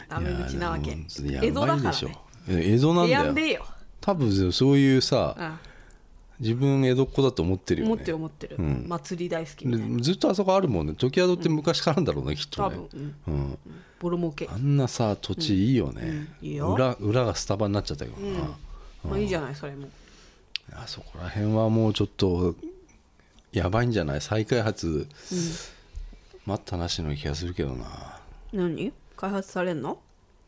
[0.09, 0.91] タメ口なわけ。
[0.91, 2.17] いやでも江戸だからね。
[2.49, 3.65] え江戸なんだよ。
[4.01, 5.59] 多分そういうさうん
[6.39, 7.93] 自分江戸っ子だと思ってるよね。
[7.93, 8.85] 思ってる思ってる、うん。
[8.87, 9.97] 祭り大好きみたいな。
[9.97, 10.93] でずっとあそこあるもんね。
[10.95, 12.75] 時宿って昔からあるんだろうね、きっとね。
[12.75, 13.33] 多分、うん。
[13.33, 13.57] うん、
[13.99, 14.47] ボロ儲け。
[14.51, 16.01] あんなさ土地いいよね、
[16.41, 16.47] うん。
[16.47, 16.73] いいよ。
[16.73, 18.17] 裏裏がスタバになっちゃったけど。
[18.17, 18.33] うん。
[18.35, 18.39] な、
[19.03, 19.89] まあいいじゃないそれも。
[20.73, 22.55] あそこら辺はもうちょっと
[23.51, 24.21] やばいんじゃない？
[24.21, 25.07] 再開発、
[26.45, 28.19] 待ったなしの気がするけどな。
[28.53, 28.91] 何？
[29.15, 29.97] 開発されんの？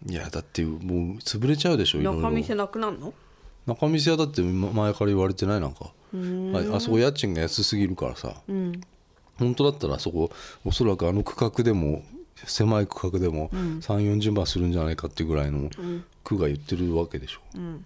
[0.06, 0.80] いやだってもう
[1.18, 3.14] 潰れちゃうでしょ中店なくなるの？
[3.66, 5.62] 中店はだってま前から言われてない？
[5.62, 5.92] なんか。
[6.72, 8.34] ああそこ家賃が安すぎるからさ。
[8.48, 8.82] うん。
[9.38, 10.32] 本当だったらあそこ
[10.66, 12.04] おそらくあの区画でも
[12.46, 15.70] 狭い区画でも3 4 0万するんじゃないかってぐらいの
[16.24, 17.86] 区が言ってるわけでしょ、ん。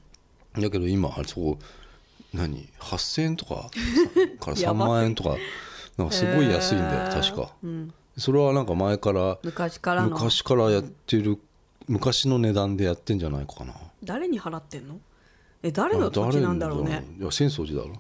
[0.60, 1.60] だけど今あれそこ
[2.34, 3.70] 何？8000円とか
[4.40, 5.36] から3やば万円とか。
[5.96, 7.94] なんかすごい安いんだよ確か、うん。
[8.18, 10.10] それはなんか前から昔からの。
[10.10, 11.38] 昔からやってる
[11.88, 13.76] 昔の値段でやってんじゃないかな。
[14.04, 15.00] 誰に払ってんの？
[15.64, 17.04] え誰の土地なんだろうね。
[17.18, 17.96] いや浅草寺だろ。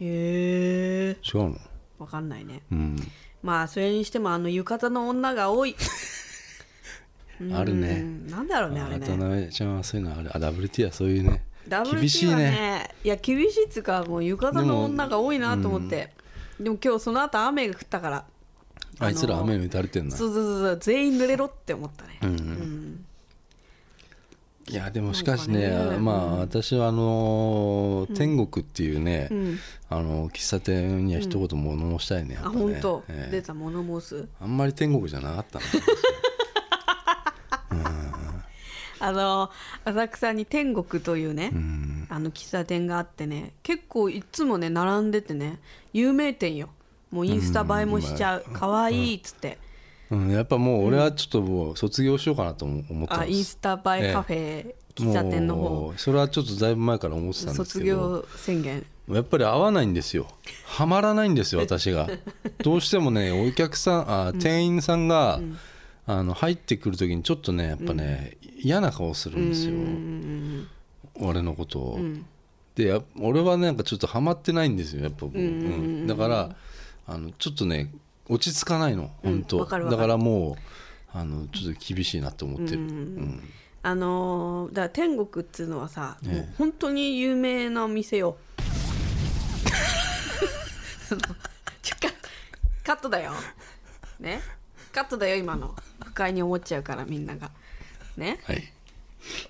[0.00, 1.56] へえ違うの？
[1.98, 2.62] わかんないね。
[2.70, 2.96] うん。
[3.42, 5.74] まあそれにしてもあの浴衣の女が多い。
[7.54, 8.00] あるね。
[8.00, 8.26] うん。
[8.28, 9.24] なんだろうねあれ渡ね。
[9.24, 11.44] 辺ちゃんはそういうのあるあ WT はそういうね。
[11.90, 12.90] 厳しいはね。
[13.04, 16.12] いや厳しいっつうかもう浴衣の女が多いなと思って。
[16.60, 18.24] でも今日その後雨が降ったから。
[19.00, 20.16] あいつら雨に打たれてんな。
[20.16, 20.78] そうそうそうそう。
[20.80, 23.04] 全員濡れろって思ったね、うん
[24.70, 25.98] いやでもしかしねね。
[25.98, 29.58] まあ私はあのー天国っていうね、うん。
[29.88, 32.52] あの喫茶店には一言物申したいね、やっあ
[33.08, 33.30] ええ。
[33.30, 34.28] 出た物申す。
[34.40, 35.64] あんまり天国じゃなかったな
[39.00, 39.50] あの
[39.84, 42.06] 浅草に天国というね、うん。
[42.10, 45.60] あの喫茶店があってね結構いつもね並んでてね
[45.92, 46.68] 有名店よ。
[47.10, 48.44] もうインスタ映えもしちゃう。
[48.52, 49.56] かわいいっつって、
[50.10, 53.20] うん、やっぱもう俺はちょっともう卒業しようかなと思ってます。
[53.20, 57.96] あインスタ映えカフェ、喫茶店のも方うそれはちょっとだいぶ前から思ってたんです卒けど。
[57.96, 58.84] 業宣言。
[59.10, 60.26] やっぱり合わないんですよ。
[60.66, 62.08] はまらないんですよ私が。
[62.62, 65.40] どうしてもねお客さんあ店員さんが、
[66.06, 69.74] あの入ってくる時にちょっとねやっぱね、嫌な顔するんですよ、
[71.20, 72.00] 俺のことを、
[72.74, 76.06] でや俺はなんかちょっとハマってないんですよやっぱ、うん。
[76.06, 76.56] だから
[77.06, 77.90] あのちょっとね
[78.28, 80.00] 落ち着かないの本当、わかるわかる。
[80.02, 80.56] だからもう
[81.12, 83.42] あのちょっと厳しいなと思ってる、うん
[83.80, 86.32] あのーだから天国っつうのはさ、ええ。
[86.34, 88.36] もう本当に有名なお店よ。
[91.82, 92.08] ちょカ
[92.84, 93.32] カットだよ。
[94.18, 94.40] ね？
[94.92, 95.74] カットだよ今の。
[96.04, 97.50] 不快に思っちゃうからみんなが。
[98.16, 98.40] ね？
[98.44, 98.72] はい。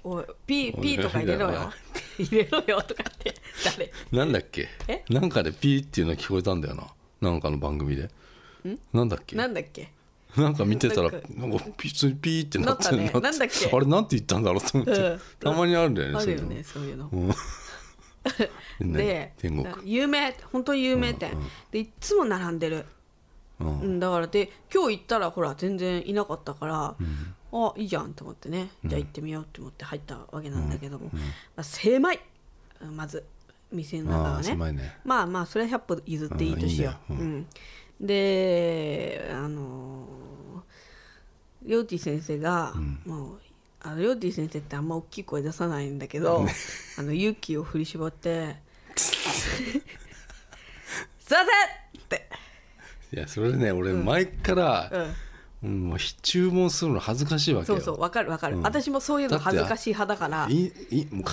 [0.04, 1.72] おいピーピーとか入れろよ。
[2.18, 3.90] 入れろよとかって誰？
[4.12, 4.68] なんだっけ？
[4.86, 5.04] え？
[5.08, 6.86] なんかでピーっていうの聞こえたんだよな。
[7.22, 8.10] なんかの番組で
[8.92, 9.36] なんだっけ？
[9.36, 9.92] なんだっけ？
[10.36, 13.70] なんか見てたらなんかなんか普通にピーってなってるななんだっけ？
[13.74, 15.20] あれなんて言ったんだろうと思って、うん。
[15.40, 16.54] たまにあるんだよねあるよそういうの。
[16.54, 17.08] ねそういうの。
[18.80, 18.92] うん。
[18.92, 19.90] でね天国。
[19.90, 21.32] 有名本当に有名店、
[21.70, 22.84] でいっつも並んでる。
[23.60, 23.80] うん。
[23.80, 26.94] うん、だからで今日行ったらほら全然いなかったから、
[27.52, 28.68] あいいじゃんと思ってね。
[28.84, 31.20] じゃあ行ってみようって思って入ったわけなんだけども、ま
[31.56, 32.20] あ、狭い。
[32.94, 33.24] まず
[33.72, 34.98] 店の中ああがね狭いね。
[35.04, 37.46] まあまあそれは100歩譲っていいとしよう、うん
[38.00, 42.72] であのーりょうてぃ先生が、
[43.04, 43.38] もう
[43.82, 46.46] あのりょうてぃ先生ってあんま大きい声出さないんだけど、
[46.98, 48.56] あの勇気を振り絞って
[48.96, 49.82] 「すい
[51.30, 52.28] ません!」って。
[53.12, 55.00] いやそれね俺前から、うん。
[55.02, 57.78] うんもう注文するの恥ずかしいわけよ。
[57.78, 60.48] そうそうわかるわかる、私もそういうの恥ずかしい派だから。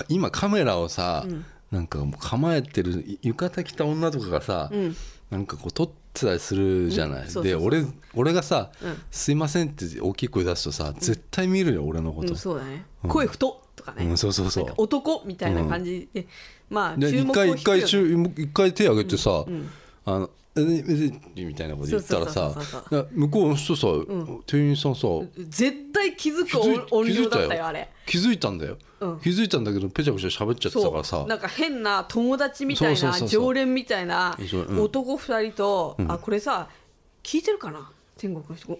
[0.08, 1.24] 今カメラをさ、
[1.70, 4.96] なんかもう構えてるい浴衣着た女とかがさ、ん
[5.30, 7.84] なんかこう撮ってたりするじゃない、で俺
[8.14, 8.96] 俺がさ、うん。
[9.10, 14.66] すいません」って大きい声出すとさ、絶対見るよ俺のこと、うん、そうだね、声太っとかね、うんそうそうそう。
[14.76, 16.26] 男みたいな感じで、
[16.70, 19.44] まあで注目を一回一回一回手挙げてさ、
[20.06, 20.30] あの
[20.64, 22.54] みたいなこと言ったらさ
[23.12, 23.88] 向こうの人さ、
[24.46, 25.06] 店員さんさ
[25.48, 27.90] 絶対気づく音量だったよあれ。
[28.06, 29.20] 気づいたんだよ、うん。
[29.20, 31.26] 気づいたんだけどペチャペチャ喋っちゃってたからさ。
[31.26, 34.36] なんか変な友達みたいな常連みたいな
[34.78, 36.68] 男二人と、あこれさ
[37.22, 37.90] 聞いてるかな？
[38.16, 38.78] 天国の人。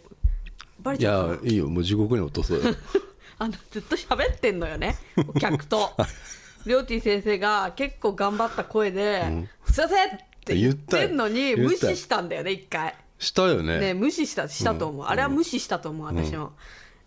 [0.80, 1.68] バレいちゃうかなやいいよ。
[1.68, 2.74] もう地獄に落とそうよ。
[3.38, 4.96] あのずっと喋ってんのよね。
[5.28, 5.90] お客と。
[6.64, 9.22] りょうてぃ先生が結構頑張った声で
[9.70, 12.94] 「すいません!」って言ってんのに無視したんだよね一回。
[13.18, 13.80] したよね。
[13.80, 16.52] ね無視したしたと思う、あれは無視したと思う私も、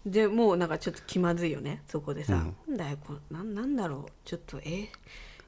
[0.05, 2.33] でもうなんかちょっと気まずいよねそこでさ、
[2.67, 4.11] なんだよこれなんなんだろう。
[4.25, 4.89] ちょっとえ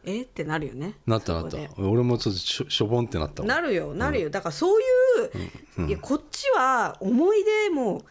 [0.06, 1.58] えってなるよねなったなった。
[1.82, 3.48] 俺もちょっとしょしょぼんってなったわ。
[3.48, 4.80] なるよなるよ、だからそう
[5.80, 8.04] いう、いやこっちは思い出も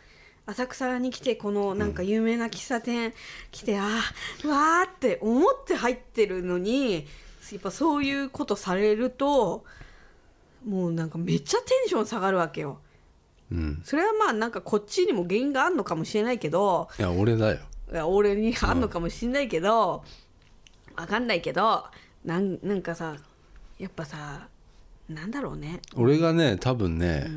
[0.45, 3.15] 浅草に来てこのなんか有名な喫茶店
[3.51, 7.07] 来て、あーうわーって思って入ってるのに
[7.53, 9.65] やっぱそういうことされると
[10.67, 12.79] もうなんかめっちゃテンション下がるわけよ。
[13.51, 13.83] うん。
[13.85, 17.61] それはまあなんかこっちにも原因があるのかもしれないけどいや俺だよ。
[17.93, 20.05] いや俺にあるのかもしれないけど、
[20.97, 21.85] わかんないけど
[22.25, 23.17] なんなんかさ
[23.79, 24.47] やっぱさ
[25.09, 25.81] なんだろうね。
[25.97, 27.29] 俺がね多分ね、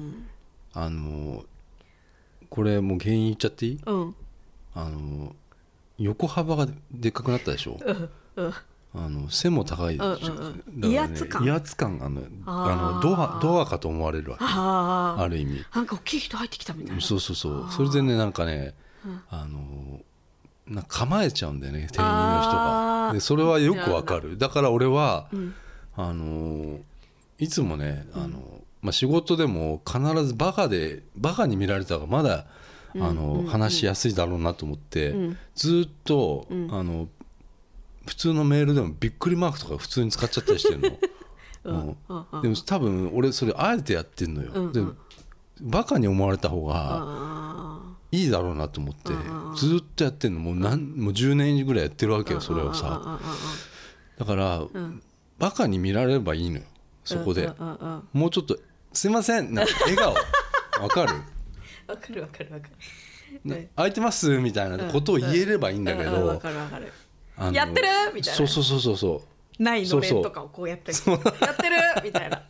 [0.73, 1.43] あの
[2.49, 3.79] これもう原因言っちゃっていい？
[3.85, 4.15] うん。
[4.75, 5.35] あの
[5.97, 7.79] 横幅がでっかくなったでしょ？
[7.83, 8.53] うんうん
[8.95, 11.43] あの背も高いうんうんね威圧感。
[11.43, 14.45] 威圧感があのあのドアドアかと思われるわけ。
[14.45, 15.65] ある意味。
[15.73, 17.01] なんか大きい人入ってきたみたいな。
[17.01, 17.67] そうそうそう。
[17.71, 18.75] それでねなんかね、
[19.29, 19.99] あの
[20.67, 23.11] なんか構えちゃうんだよね店員の人が。
[23.13, 24.37] でそれはよくわかる。
[24.37, 25.53] だから俺は、ん。
[25.95, 26.79] あの
[27.39, 32.45] いつもねあの、まあ、仕事でも必ずバカでバカに見られた方がまだ
[32.99, 35.37] あの、話しやすいだろうなと思って、うん。
[35.55, 37.07] ずっと、あの
[38.05, 40.89] 普通のメールでもびっくりマークとか普通に使っちゃったりしてるの。
[41.65, 42.25] う んうん。
[42.33, 44.65] うんでも多分俺それあえてやってんのよ、うん。
[44.65, 44.81] うんで
[45.61, 49.13] バカに思われた方があいいだろうなと思って
[49.55, 50.39] ずっとやってんの。
[50.39, 53.01] もう何もう10年ぐらいやってるわけよそれをさ。
[53.05, 53.19] あ
[54.17, 55.01] だからん。
[55.39, 56.63] バカに見られればいいのよ
[57.03, 57.51] そこで。
[58.13, 58.57] もうちょっと
[58.93, 60.13] 「すいません」な笑顔。
[60.83, 61.13] わかる？
[61.87, 62.73] わかるわかるわかる。
[63.45, 64.37] な空いてます？
[64.39, 66.91] みたいなことを言えればいいんだけうんうんわどかるわかる
[67.51, 67.87] やってる？
[68.13, 68.37] みたいな。
[68.37, 69.21] そうそうそうそうそ
[69.59, 70.97] ないのれそうそうんとかをこうやったり。
[71.41, 71.77] やってる？
[72.03, 72.37] みたいな。
[72.37, 72.41] う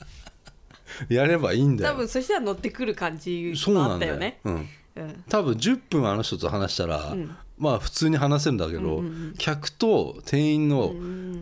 [1.13, 1.91] やればいいんだよ。
[1.93, 4.39] 多分そしたら乗ってくる感じそうもなんだよあったよね。
[4.43, 5.23] うんうん。
[5.29, 7.15] 多分10分あの人と話したら、
[7.57, 9.03] まあ普通に話せるんだけど、
[9.37, 10.93] 客と店員の,、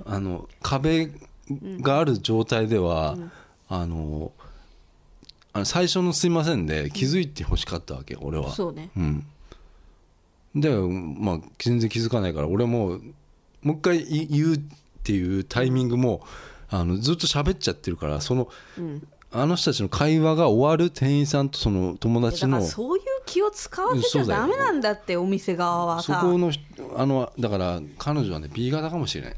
[0.06, 1.12] あの壁
[1.82, 3.18] がある状態では、
[3.68, 4.32] あの
[5.54, 8.52] あの最初の「すいません」で気づいてほしかったわけ俺は。
[8.52, 8.90] そうね。
[8.96, 9.26] うん、
[10.56, 13.00] でまあ全然気づかないから俺も
[13.64, 14.60] もう一回言言うっ
[15.04, 16.26] ていうタイミングも
[16.70, 18.48] あのずっと喋っちゃってるからその、
[19.32, 26.22] あの人たちの会話が終わる店員さんとその友達のそういう気を使わせちゃダメなんだってお店側はさ。
[26.22, 26.64] そこの人
[26.98, 29.36] あのだから彼女はね B 型かもしれない。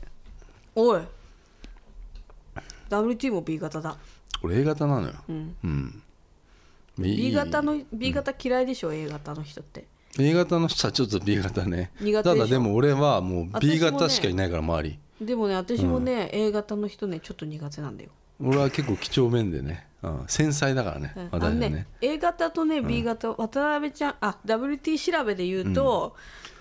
[0.76, 1.02] おい。
[2.90, 3.98] WT も B 型だ。
[4.42, 5.14] 俺 A 型なのよ。
[5.30, 5.56] うん。
[5.64, 6.04] うん、
[6.98, 9.86] B 型のの B 型嫌いでしょ A 型の人って
[10.20, 11.92] A 型の人はちょっと B 型ね。
[12.24, 15.00] ただでも俺はもう B 型しかいないから周り。
[15.22, 18.10] でもね私もね、A 型の人ねちょっと苦手なんだよ、
[18.42, 21.30] 俺は結構几帳面でね、うん、繊細だからねうん。
[21.32, 21.88] 私はね。
[22.02, 26.16] A 型とね B 型、渡辺ちゃんあ WT 調べで言うと、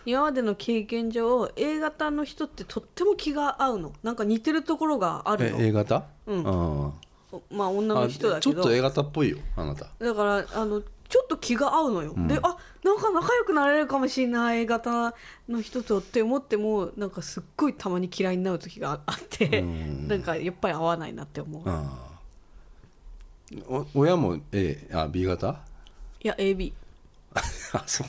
[0.07, 3.93] 今までの経験上 A 型の人ってとっても気が合うの。
[4.03, 6.05] なんか似てるところがあるえの A 型？
[6.27, 6.47] うん。
[6.47, 6.93] あ
[7.51, 8.55] まあ女の人だけど。
[8.55, 9.87] ちょっと A 型っぽいよあなた。
[9.99, 15.15] だからあのちょっと気が合うのよ、であなんか仲良くなれるかもしれない型
[15.47, 20.09] の人とって思ってもなんかすっごいたまに嫌いになる時があって、うん。
[20.09, 21.65] なんかやっぱり合わないなって思う、
[23.93, 25.61] 親も A あ B 型？
[26.23, 26.73] いや AB
[27.75, 28.09] あそう。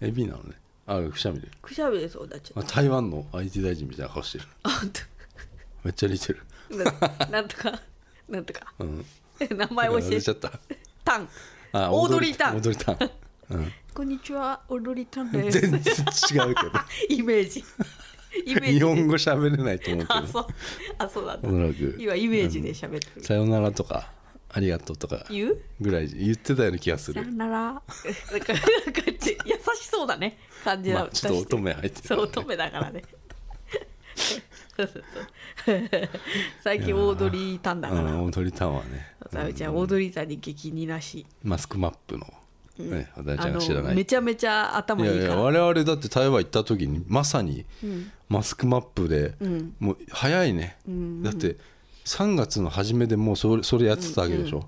[0.00, 0.54] AB なのね。
[0.86, 1.48] あくしゃみで。
[1.60, 2.52] くしゃみでそうだっち。
[2.54, 4.44] ゃっあ台湾の IT 大臣みたいな顔してる。
[4.62, 4.92] たあ本
[5.82, 6.40] めっちゃ似てる。
[6.70, 6.84] 当な
[7.30, 7.80] なんとか
[8.28, 8.72] なんとか。
[8.78, 9.04] うん。
[9.56, 10.22] 名前教えて。
[10.22, 10.52] ちゃった
[11.08, 11.28] タン。
[11.72, 12.56] あオードリータン。
[12.56, 13.10] オードリータン、
[13.50, 15.60] うん、こんにちはオードリータンです。
[15.60, 16.70] 全然違うけど。
[17.08, 17.64] イメージ。
[18.44, 18.72] イメージ。
[18.74, 20.14] 日本語喋れないと思うけど。
[20.14, 20.46] あそう。
[20.98, 21.48] あそうなんだ。
[21.48, 21.96] おそらく。
[21.98, 24.12] 今イメージで喋ってる、さよならとか
[24.50, 25.24] ありがとうとか。
[25.30, 25.62] 言う？
[25.80, 27.22] ぐらい言ってたような気がする。
[27.22, 27.52] さよなら。
[27.72, 29.18] なんかなんか優
[29.80, 30.38] しそうだね。
[30.62, 33.02] 感じだ、まあちょっと乙女入ってるそう乙女だからね
[34.78, 35.04] そうそう
[35.66, 36.08] そう
[36.62, 38.02] 最近オードリータンだから。
[38.02, 39.12] うんオードリータンはね。
[39.32, 41.26] さよちゃんオードリータンに激似なし。
[41.42, 42.26] マスクマップの
[42.78, 43.84] ね私ちあゃんが知らない。
[43.88, 47.66] のめちゃめちゃ頭いやいいいからや我々だって台湾行った時にまさに
[48.28, 49.74] マスクマップで、ん。
[49.80, 50.78] もう早いね、
[51.22, 51.56] だって
[52.04, 54.64] 3月の初めでもうそれそれやってたわけでしょ、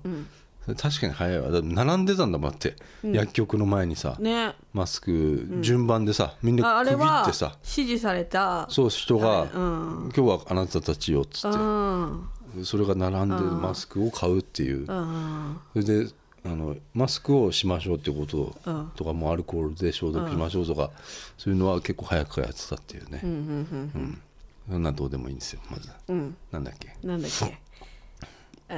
[0.65, 1.61] 確かに早いわ。
[1.63, 4.53] 並んでたんだもんだって、薬局の前にさ、ね。
[4.73, 7.57] マスク順番でさみんな区切ってさ。
[7.63, 8.67] 指示された。
[8.69, 9.49] そう人が、うん。
[9.51, 12.29] 今日はあなたたちよ」っつうっん。
[12.57, 14.85] てそれが並んでマスクを買うっていう。
[14.85, 15.57] うん。
[15.73, 16.07] それで
[16.45, 18.91] あのマスクをしましょうってことうん。
[18.95, 20.91] とかもアルコールで消毒しましょうとか、
[21.37, 24.21] そういうのは結構早くからやってたっていうね、うんうん
[24.69, 25.89] そんなんどうでもいいんですよまず。
[26.07, 26.17] うん。
[26.17, 26.95] うんなんだっけ。
[27.03, 27.45] なんだっけ。
[27.45, 27.49] あ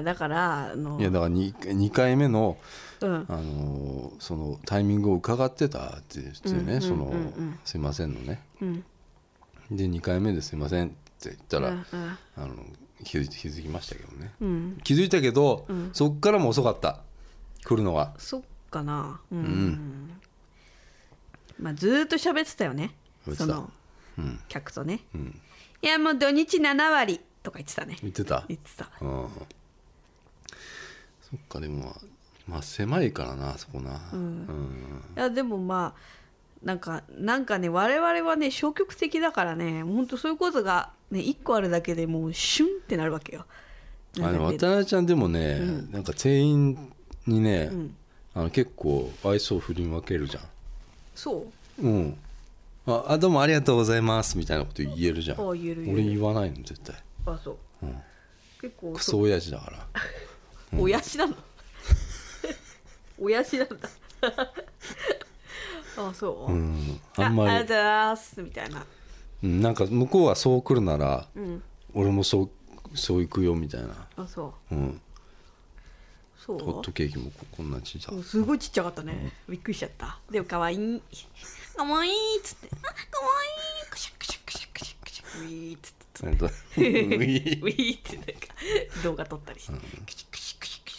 [0.01, 2.58] だからあのいやだから 2, 2回目の、
[3.01, 3.25] うん。
[3.27, 7.13] あのーそのタイミングを伺ってたって言ってね、その
[7.65, 8.41] 「すいません」のね。
[8.62, 8.84] うん。
[9.71, 12.17] で2回目で「すいません」って言ったら、うんうん。
[12.38, 12.56] あの
[13.03, 14.34] 気づい気づきましたけどね。
[14.39, 14.77] うん。
[14.84, 17.02] 気づいたけど、そっからも遅かった。
[17.65, 18.13] 来るのが。
[18.17, 18.41] そっ
[18.71, 19.19] かな。
[19.31, 20.12] うん、
[21.60, 22.96] まあずーっと喋ってたよね。
[23.35, 23.71] その
[24.17, 24.39] うん。
[24.48, 25.39] 客とね、ん。
[25.81, 27.98] いやもう土日7割とか言ってたね。
[28.02, 28.46] 言ってた。
[28.48, 28.89] 言ってた。
[29.02, 29.27] うん
[31.34, 31.96] そっかでもまあ
[32.48, 34.00] まあ狭いからなあそこな。
[34.13, 36.00] うん、いやでもまあ
[36.63, 43.46] なんかなんかね我々はね消極的だからね本当そういうことがね1個あるだけでもうシュンってなるわけよ。
[44.19, 45.60] あの渡辺ちゃんでもね、
[45.92, 46.94] なんか店員
[47.25, 47.71] にね、
[48.36, 50.40] あの結構愛想振り分けるじゃ
[51.15, 51.48] そ
[51.79, 51.81] う？
[51.81, 52.17] うん。
[52.86, 55.40] ああどうもありがとうございますみたいなこと言えるじゃん。
[55.42, 56.04] あ言える言える。
[56.04, 56.96] 俺言わないの絶対。
[57.25, 57.58] あそう、
[58.62, 59.88] 結構クソ親父だから
[60.80, 61.36] 親父なの。
[63.19, 63.90] 親父なんだ
[65.98, 67.00] あそう、うん。
[67.17, 67.50] あんまり。
[67.52, 68.86] ありがとうございますみたいな。
[69.44, 71.62] うんなんか向こうはそう来るなら、ん。
[71.94, 72.50] 俺もそう
[72.98, 74.08] そう行くよみたいな。
[74.15, 74.76] あそう。
[74.76, 75.02] うん。
[76.38, 76.60] そう？
[76.60, 80.19] ホットケーキもここんな小さうんすごいちっちゃかったね、びっくりしちゃった。
[80.32, 80.76] でもかわい。
[80.76, 82.69] いかわいいっつって。
[82.71, 82.96] あかわ
[83.84, 83.88] い。
[83.88, 88.34] いくしゃくしゃくしゃくしゃくしゃウィーっつってなんかウウィ ィーーってなんか
[89.04, 90.98] 動画撮ったりして、くしゃくしゃくしゃくし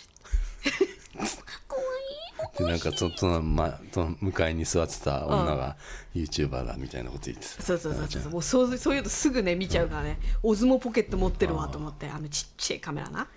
[1.17, 5.77] ゃかわいいでなんかそその、ま、その向かいに座ってた女が
[6.15, 7.63] YouTuber だみたいなこと言ってた。
[7.63, 8.33] そうそうそうそう。
[8.33, 13.29] もうそうそういうのすぐね見ちゃうからね、オズモポケット持ってるわと思ってあのちっちゃいカメラな。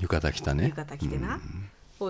[0.00, 0.64] 浴衣着たね。
[0.64, 1.38] 浴衣着てな、お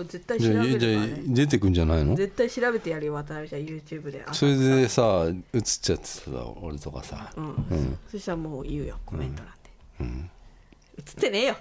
[0.01, 1.23] い絶対調べるからね。
[1.25, 2.15] 出てくんじゃないの？
[2.15, 4.23] 絶対調べてやるよ渡辺ちゃん YouTube で。
[4.33, 6.29] それでさ映っちゃってさ
[6.61, 7.97] 俺とかさ、うん。
[8.11, 10.29] そしたらもう言うよコメント欄で、
[10.97, 11.57] 映ってねえよ。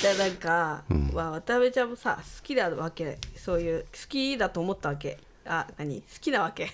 [0.00, 0.84] じゃあなんか、
[1.14, 5.18] わ渡辺ちゃんもさ好きだわけそういう好きだと思ったわけ。
[5.46, 6.00] あ何？
[6.02, 6.70] 好きなわけ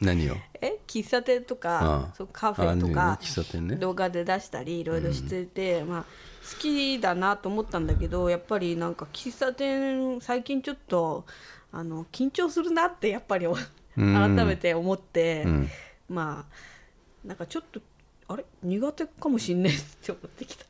[0.00, 0.36] 何を？
[0.60, 2.14] え喫茶店とかああ。
[2.14, 3.76] そうカフェとあねか喫茶店ね。
[3.76, 11.24] 動画で出したりいろいろしてて、まあ、好きだなと思ったんだけどやっぱりなんか喫茶店最近ちょっと
[11.72, 13.54] あの緊張するなってやっぱりお
[13.96, 15.68] 改めて思って、ん。
[16.08, 17.80] まあなんかちょっと
[18.28, 18.44] あれ？
[18.62, 20.64] 苦手かもしんねえって思ってきた。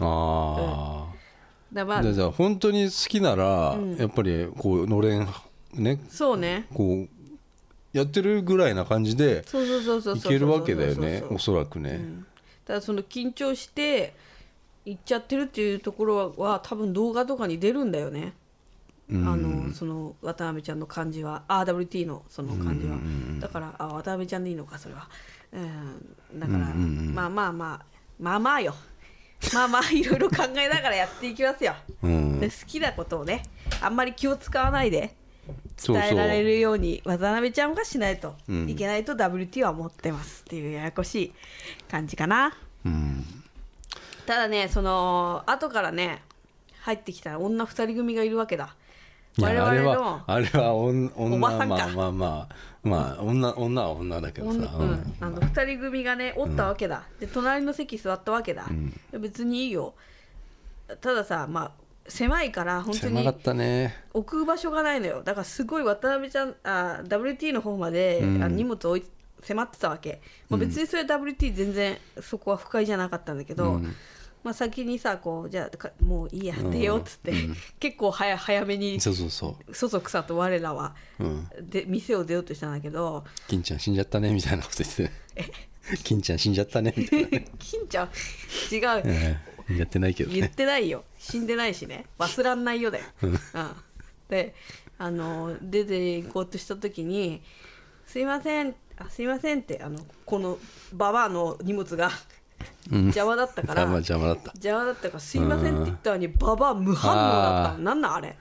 [0.00, 1.06] あ
[1.72, 5.26] だまああじゃあじゃあ本当に好きなら、やっぱりこうのれん
[5.74, 6.00] ね。
[6.08, 6.66] そうね。
[6.72, 7.08] こう
[7.98, 9.44] やってるぐらいな感じで
[10.16, 12.00] いけるわけだよねおそらくね、
[12.64, 14.14] ただその緊張して
[14.84, 18.32] 行っちゃってるっていうところは多分動画とかに出るんだよね、
[19.10, 21.42] あのその渡辺ちゃんの感じは。
[21.48, 22.98] RWT のその感じは、
[23.40, 25.08] だからあ渡辺ちゃんでいいのかそれは、
[25.52, 25.58] う
[26.36, 27.84] ん、だから、まあまあまあ
[28.20, 28.74] まあまあよ。
[29.54, 32.40] まあまあいろいろ考えながらやっていきますよ、うん。
[32.40, 33.44] で好きなことをね
[33.80, 35.14] あんまり気を使わないで
[35.84, 38.34] 伝えられるように渡辺ちゃんがしないと
[38.66, 41.34] いけないと WT は思ってますっていうややこしい
[41.90, 43.24] 感じかな、うん。
[44.26, 46.22] ただねその後からね
[46.80, 48.74] 入ってきた女2人組がいるわけだ。
[49.40, 51.76] 我々のはあれは女お女ばさんか。
[51.76, 52.48] まあまあまあ
[52.82, 55.14] まあ女女は女だけど女さ、うん。
[55.20, 58.66] あの2人組がねおったわけだ、で隣の席座ったわけだ、
[59.12, 59.94] 別にいいよ。
[61.00, 61.70] たださまあ
[62.08, 63.94] 狭いから本当に狭かったね。
[64.14, 65.22] 置く場所がないのよ。
[65.22, 69.04] だからすごい渡辺ちゃんあ WT の方まで、あ荷物置い
[69.42, 73.80] 迫ってたわけ、まあ、別にそれ WT 全然そこは不快じゃなかったんだけど、
[74.42, 77.32] まあ、先にさこうじゃあかもういいや出ようっつって、
[77.78, 80.94] 結構早早めにそうそうそそそくさと我らは、
[81.60, 85.10] で店を出ようとしたんだけどう金ちゃん死んじゃったねみたいなこと言って
[86.04, 87.28] 金ちゃん死んじゃったねみたいな。
[87.30, 88.06] ね 金ちゃん？
[88.06, 91.04] 違う、ええやってないけど言っねてないよ。
[91.18, 92.06] 死んでないしね。
[92.18, 93.38] 忘らんないよだよ、うん、
[94.28, 94.54] で
[94.98, 97.42] あの出て行こうとした時に
[98.06, 100.58] 「すいませんあすいません」ってあのこの
[100.92, 102.10] ババアの荷物が
[102.90, 104.42] 邪魔だったから、邪魔邪魔だった。
[104.52, 107.78] 邪魔だったから「すいません」って言ったのにババア無反応だった。
[107.78, 108.36] のなんなんあれ？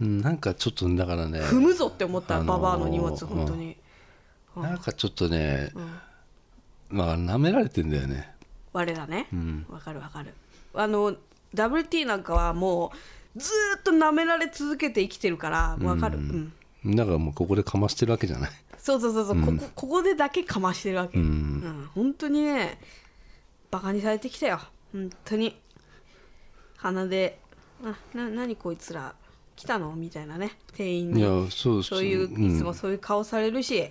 [0.00, 0.20] うん。
[0.20, 3.76] なんかちょっとだからね踏むぞって思ったあのーババアの荷物本当に、
[4.56, 5.72] なんかちょっとね、
[6.90, 8.30] まあ舐められてんだよね。
[8.72, 9.26] 我らね。
[9.68, 10.34] わ、かるわかる
[10.74, 11.16] あの
[11.54, 12.92] WT なんかはも
[13.34, 16.52] うずーっと舐められ続けて生きてるからわかる、うん。
[16.96, 18.50] だからもうここでかましてるわけじゃない。
[18.78, 21.88] そうそうそうそう、ここここでだけかましてるわけ、うん。
[21.94, 22.78] 本当にね
[23.70, 24.60] バカにされてきたよ。
[24.92, 25.56] 本当に。
[26.76, 27.38] 鼻で
[27.84, 29.14] 「あな何こいつら
[29.54, 30.56] 来たの?」みたいなね。
[30.74, 32.02] 店員いにやそうそう。
[32.02, 32.56] いう、ん。
[32.56, 33.90] いつもそういう顔されるし。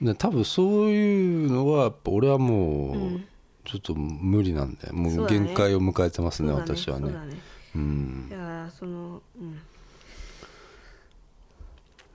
[0.00, 3.20] で多分そういうのはやっぱ俺はもう
[3.64, 5.46] ちょっと無理なんだよもそううだね。
[5.46, 7.06] 限界を迎えてますねそうだ私はね。
[7.06, 7.36] そうだね。
[7.74, 8.28] うん。
[8.30, 9.60] いやその、うん。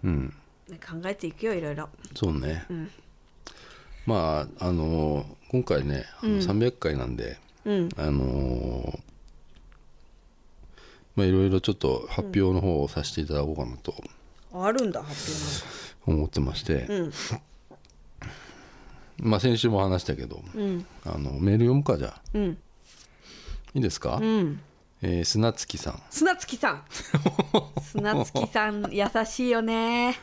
[0.03, 0.33] うん。
[0.69, 1.89] ね考えていくよいろいろ。
[2.15, 2.65] そうね、
[4.05, 7.89] まああの今回ねあの300回なんで、うん。
[7.97, 8.99] あの
[11.15, 13.95] まあいろいろちょっと発表の方をさせていただこうかなと
[14.53, 15.63] あるんだ発
[16.05, 17.11] 思ってまして、表なん。
[17.11, 17.41] か
[19.19, 20.41] まあ先週も話したけど、
[21.05, 22.21] あのメール読むかじゃあ。
[22.33, 22.41] うん。
[22.43, 22.57] うん
[23.77, 24.59] いいですか、うん。
[25.03, 26.01] えー砂月さん。
[26.09, 26.83] 砂月さん。
[27.83, 30.19] 砂月さん優しいよね。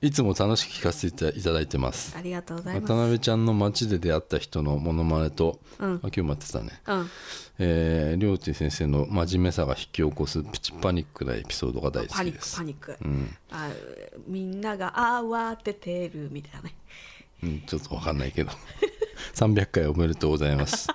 [0.00, 2.14] いつも楽しく聞かせていただいてます。
[2.16, 2.92] ありがとうございます。
[2.92, 5.94] 渡辺ちゃんの街で出会った人のモノマネと、うん。
[5.94, 6.80] あ今日待ってたね。
[6.86, 7.10] うん。
[7.58, 13.70] えー、りょうてぃ先生の真面目さが引き起こすプチパニックなエピソードが大好パニックきですパニック、うん、あ
[14.26, 16.74] みんなが慌ててるみたいなね
[17.42, 18.52] うん、ちょっと分かんないけど。
[19.34, 20.88] 300回おめでとうございます。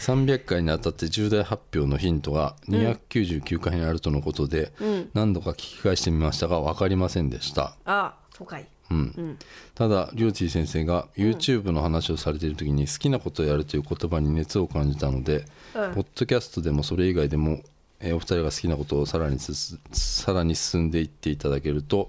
[0.00, 4.72] 300回にあたって重大発表のヒントが299回にあるとのことで、
[5.12, 8.66] 何度か聞き返してみましたが分かりませんでした、あそうかい。
[8.90, 9.38] うん。
[9.74, 15.44] ただりょうてぃ先生が YouTube の話をされている時に好きなことをやるという言葉に熱を感じたので、
[15.74, 15.94] うん。
[15.94, 17.62] ポッドキャストでもそれ以外でも、
[18.00, 22.08] えーお二人が好きなことをさらにさらに進んでいっていただけると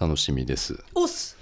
[0.00, 1.36] 楽しみです、おっす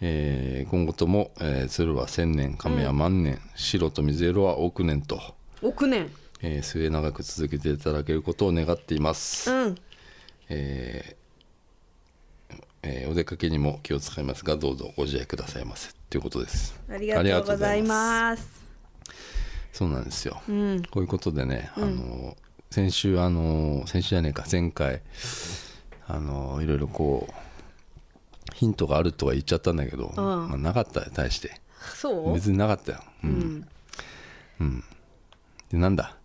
[0.00, 5.20] えー今後とも、えー鶴は千年亀は万年、白と水色は億年と、
[5.62, 6.10] 億年。
[6.42, 9.74] えー末永く続けていただけることを願っています、うん。
[10.48, 15.94] えーえーお出かけにも気を使いますがどうぞご自愛くださいませ。
[16.10, 16.78] ということです。
[16.90, 18.46] ありがとうございます。
[19.72, 20.82] そうなんですよ、うん。
[20.90, 22.36] こういうことでね、あの
[22.70, 25.00] 先週あの先週じゃねえか前回
[26.06, 27.32] あのいろいろこう
[28.52, 31.60] ヒントがあるとは言っちゃったんだけど、まあ、なかったよ大して。
[31.94, 32.34] そう？
[32.34, 33.66] 別になかったよ、うん。
[35.70, 36.16] でなんだ？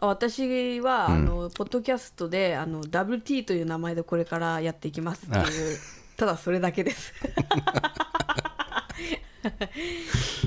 [0.00, 5.78] あ私は、あのポッドキャストであの WT という名前でこれからやっていきますっていう
[6.16, 7.12] ただそれだけです。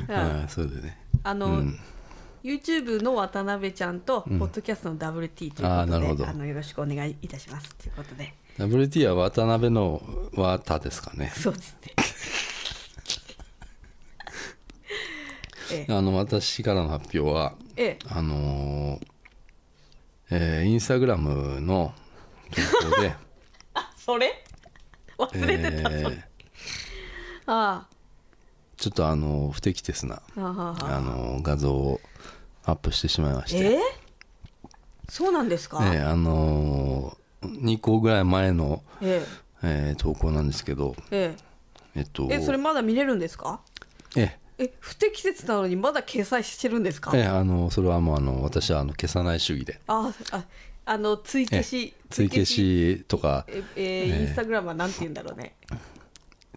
[0.09, 0.97] ああそうだね。
[1.23, 1.63] あの、
[2.43, 6.27] YouTube の渡辺ちゃんと、ポッドキャストの WT ということであーなるほど。
[6.27, 10.01] あのよろしくお願いいたしますということで WT は渡辺の
[10.33, 11.31] 綿ですかね。
[11.35, 11.93] そうですね。
[15.73, 15.93] ええ。
[15.93, 17.99] あの私からの発表はええ。
[18.09, 19.07] あのー
[20.33, 21.93] えーインスタグラムの
[22.81, 23.15] 投稿で。
[23.97, 24.43] それ？
[25.17, 26.21] 忘れてた、えー
[27.47, 27.87] あ
[28.77, 30.97] ちょっとあの不適切なあああ。
[30.97, 31.99] あの画像を
[32.63, 33.79] アップしてしまいまして、え
[35.09, 39.25] そうなんですか、えーあの2個ぐらい前の、え
[39.63, 39.91] え。
[39.93, 41.35] ー投稿なんですけどえ
[41.95, 41.99] え。
[41.99, 43.61] えっとええそれまだ見れるんですか？
[44.15, 44.73] ええ。
[44.79, 47.11] 不適切なのにまだ掲載してるんですか？
[47.15, 49.79] えーあのそれはもうあの私はあの消さない主義で。
[49.87, 50.43] ああ
[50.83, 55.55] あの追消し追消しとかええーインスタグラムはなんて言うんだろうね。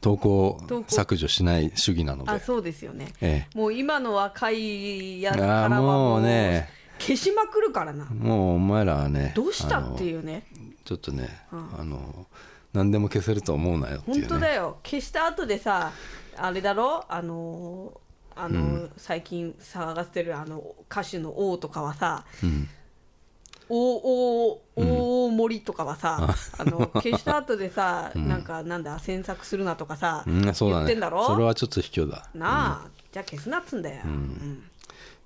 [0.01, 2.31] 投稿削除しない主義なので。
[2.31, 3.13] あそうですよね。
[3.21, 6.69] えもう今の若いやつえからはももううね。
[6.99, 8.05] 消しまくるからな。
[8.07, 10.45] もうお前らはねどうしたっていうね
[10.85, 12.27] ちょっとね、あの
[12.73, 14.27] 何でも消せると思うなよっていうね。
[14.29, 14.79] 本当だよ。
[14.85, 15.93] 消した後でさ
[16.37, 17.05] あれだろ？
[17.09, 18.01] あの
[18.37, 22.25] あの、最近騒がせてるあの歌手の王とかはさ、
[23.69, 26.65] 大大大森とかはさ、あ。
[26.65, 30.85] の 消した後でさ、なんかなんだ詮索するなとかさ、うん、そうだね。
[30.85, 31.27] 言ってんだろ？
[31.27, 32.29] それはちょっと卑怯だ。
[32.35, 34.65] なあ、じゃあ消すなっつんだよ、うん。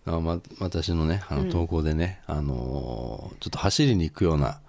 [0.06, 4.60] あま、私のねあの投稿でね、あのーちょっと走りに行くような、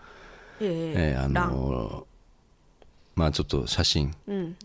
[0.61, 2.09] えええーあのー
[3.15, 4.55] まあちょっと写真、うん。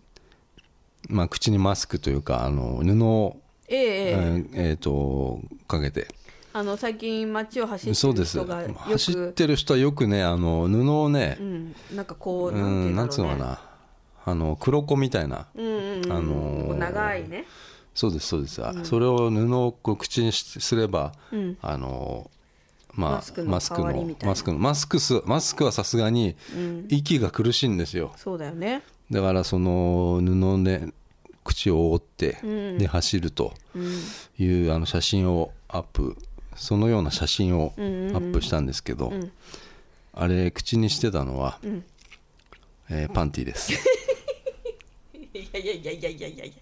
[1.09, 3.37] まあ、口にマスクというかあの布を、
[3.69, 4.11] ええええ。
[4.11, 6.07] えーえーとかけて。
[6.53, 8.75] あの最近街を走ってる人がよく。
[8.79, 13.61] 走ってる人はよくねあの布をねうん、なんかこううなんなんつうのかな。
[14.25, 15.71] あの黒子みたいな、うんう
[16.01, 16.13] んうん。
[16.13, 17.45] あの長いね。
[17.93, 21.59] そうですそうです、あそれを布を口にしすれば、うん。
[21.61, 22.31] あの
[22.97, 24.29] まあマスクの代わりみたいな。
[24.31, 26.37] マスクのマスクすマスクはさすがに
[26.89, 28.13] 息が苦しいんですよ。
[28.17, 28.83] そうだよね。
[29.11, 30.89] だからその布で
[31.45, 32.79] 口を覆って、うん。
[32.79, 33.93] で走るとうん。
[34.39, 36.17] いうあの写真をアップ
[36.57, 38.17] そのような写真をアうんうんうん。
[38.31, 39.31] ップしたんですけど、ん。
[40.15, 41.83] あれ口にしてたのは、ん。
[42.91, 43.73] えーパンティです。
[43.73, 43.77] い
[45.53, 46.45] やいやいやいやいやいや。
[46.45, 46.55] いや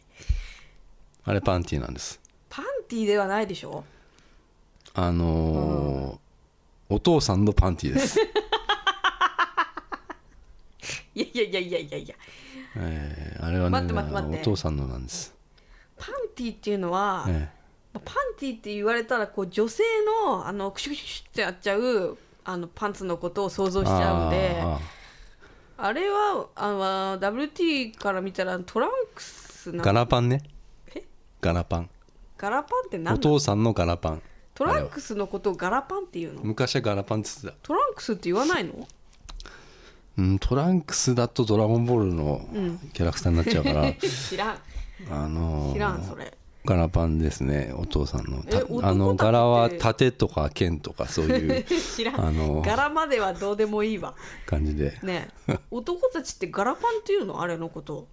[1.24, 2.18] あれパンティなんです。
[2.48, 3.84] パンティーではないでしょ。
[4.94, 5.81] あのー
[6.92, 8.18] お父さんのパンティです。
[11.14, 11.98] いやいやいやいやいや。
[11.98, 12.14] いや
[12.76, 14.40] えーあれはね待って待って待って。
[14.40, 15.34] お父さんのなんです、
[15.96, 17.50] パンティーっていうのは、え
[17.92, 18.04] パン
[18.38, 19.82] ティーって言われたらこう女性
[20.24, 24.62] のあのクシュクシュってやっちゃうあのパンツのことを想像えしちゃうんで
[25.76, 30.42] あれはあの WT から見たらトランクスなガラパンね。
[30.94, 31.04] え？
[31.40, 31.90] ガラパン。
[32.38, 33.18] ガラパンってお何なの？
[33.18, 34.22] 父さんのガラパン
[34.54, 36.42] トランクスのことをガラパンっていうの？
[36.42, 37.66] 昔はガラパンって言ってた。
[37.66, 38.86] トランクスって言わないの？
[40.18, 42.46] うん、トランクスだとドラゴンボールの
[42.92, 43.92] キャラクターになっちゃうから、
[44.28, 44.58] 知らん。
[45.10, 46.36] あのー知らんそれ。
[46.64, 48.42] ガラパンですねお父さんの。
[48.44, 49.24] たあのって。
[49.24, 52.20] 柄は盾とか剣とかそういう 知らん。
[52.20, 54.14] あの柄まではどうでもいいわ。
[54.46, 54.96] 感じで。
[55.02, 55.30] ね。
[55.48, 57.40] え男たちってガラパンっていうの？
[57.40, 58.06] あれのこと。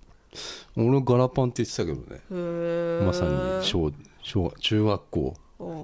[0.76, 2.16] 俺ガラパンって言ってたけどね。
[2.16, 3.92] へえまさに小
[4.24, 5.36] 小中学校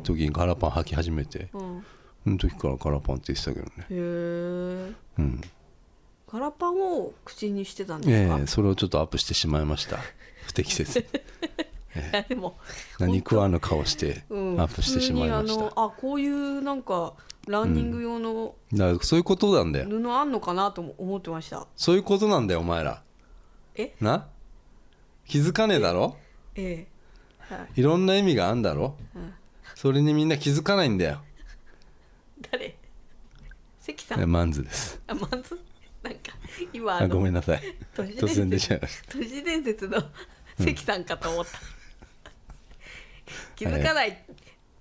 [0.04, 1.50] 時にガラパン履き始めて。
[1.54, 1.86] うん。
[2.24, 3.72] その時からガラパンって言ってたけどね。
[3.82, 5.42] へえうん。
[6.32, 9.98] ガラパンを口にしてたんですか、ええそれをちょっとアップしてしまいました。
[10.48, 11.00] 不適切
[11.96, 12.58] いやでも
[13.00, 14.56] 何食わぬ顔してアうん。
[14.60, 15.54] ップしてしまいました。
[15.54, 17.14] 普通にあのあこういうなんか
[17.48, 19.90] ランニング用のだからそういうことなんだよ。
[19.90, 21.68] 布あんのかなとも思ってました。
[21.78, 23.04] そういうことなんだよお前ら。
[23.76, 23.94] え？
[24.02, 24.28] な？
[25.28, 26.18] 気づかねえだろ？
[26.56, 26.88] え
[27.50, 27.54] え。
[27.56, 27.80] はい。
[27.80, 28.96] いろんな意味があんだろ？
[29.16, 29.34] うん
[29.86, 31.22] それにみんな気づかないんだよ。
[32.50, 32.76] 誰？
[33.82, 34.22] 関さん？
[34.24, 35.00] えマンズです。
[35.06, 35.62] あまず
[36.02, 36.32] なんか
[36.74, 37.62] 今ああごめのんなさい。
[37.94, 40.04] 都市突然伝説出ちゃいまし都市伝説の
[40.58, 41.60] 関さんかと思った、
[43.56, 44.16] 気づかないっ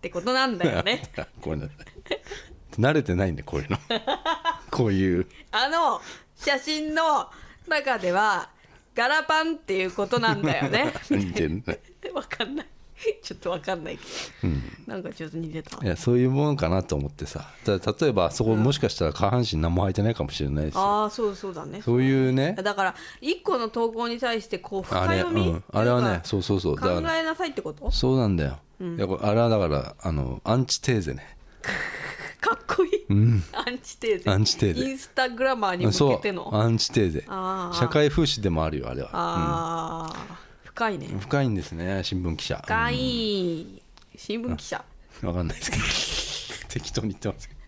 [0.00, 1.02] てことなんだよね。
[1.14, 2.80] た ごめんなさい。
[2.80, 3.76] 慣れてないんでこういうの。
[4.72, 5.26] こういう。
[5.50, 6.00] あの
[6.34, 7.30] 写真の
[7.68, 8.48] 中では
[8.94, 10.94] ガラパンっていうことなんだよね。
[11.10, 11.78] 似てるね。
[12.14, 12.66] わかんない
[13.22, 14.52] ちょっとわかんないけど、
[14.86, 15.84] なんかちょっと似てた。
[15.84, 17.48] いやそういうもんかなと思ってさ。
[17.64, 20.74] だ例えばそこもしかしたら下半身何も履いてないかもしれないし。
[20.76, 21.82] ああそうそうだね。
[21.82, 22.54] そういうね。
[22.62, 26.76] だから一個の投稿に対してこう深あれ、読み、うん、あれはねそうそうそう。
[26.76, 27.90] だ考えなさいってこと？
[27.90, 31.36] そうなんだよ、いやこれあれはだからあのアンチテーゼね。
[32.40, 32.92] かっこいい、
[33.52, 34.30] アンチテーゼ。
[34.30, 34.86] アンチテーゼ。
[34.86, 36.54] インスタグラマーに向けての。
[36.54, 37.24] アンチテーゼ。
[37.72, 40.38] 社会風刺でもあるよあれは、ああ、
[40.74, 41.06] 深いね。
[41.06, 42.60] うん深いんですね新聞記者。
[42.64, 43.82] 深い。
[44.16, 44.84] 新聞記者。
[45.22, 45.84] わかんないですけど。
[46.68, 47.64] 適当に言ってますけど。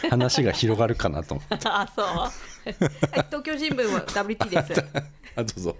[0.10, 1.58] 話が広がるかなと思って。
[1.68, 2.06] あそう。
[2.06, 2.32] はい
[3.26, 4.84] 東京新聞は WT です。
[5.34, 5.76] あどうぞ。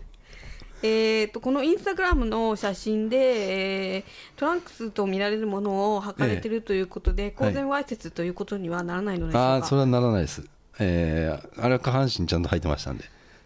[0.82, 4.04] えー、とこのインスタグラムの写真で、えー
[4.34, 10.44] トランクスと見られるものを履かれてるということで、公然わいせつということにはならないのでしょうか、ああそれはならないです。
[10.80, 13.04] えーあれは下半身ちゃんと履いてましたんで。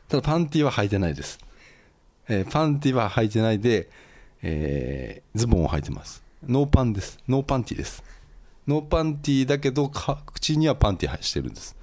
[0.09, 1.39] ただパンティは履いてないです、
[2.29, 3.89] えーパンティは履いてないで、
[4.43, 6.23] えーズボンを履いてます。
[6.47, 7.19] ノーパンです。
[7.29, 8.03] ノーパンティです。
[8.67, 11.77] ノーパンティだけどか口にはパンティしてるんです。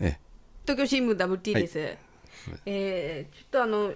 [0.00, 0.18] え
[0.66, 1.96] 東京新聞 WT です、
[2.66, 3.92] えーちょっとあの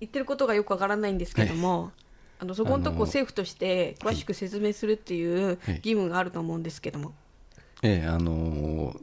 [0.00, 1.92] 言ってることがよくわからないんですけども、
[2.38, 5.56] あのそこのとこ政府として詳しく説明するっていうはい。
[5.76, 7.12] 義務があると思うんですけども、
[7.82, 9.00] ええあのー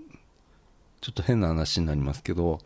[1.00, 2.60] ちょっと変な話になりますけど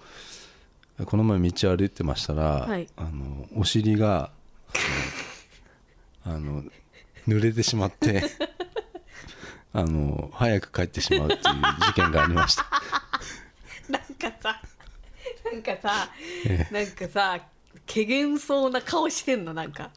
[1.05, 2.87] この前道を歩いてましたら、はい。
[2.95, 4.31] あのお尻が
[6.23, 6.63] あの
[7.27, 8.23] 濡れてしまって
[9.73, 12.65] あの早く帰ってしまうっていう事件がありました。
[13.89, 14.61] なんかさ
[15.51, 16.09] なんかさ、
[16.45, 17.39] えなんかさ
[17.85, 19.91] けげんそうな顔してんのなんか。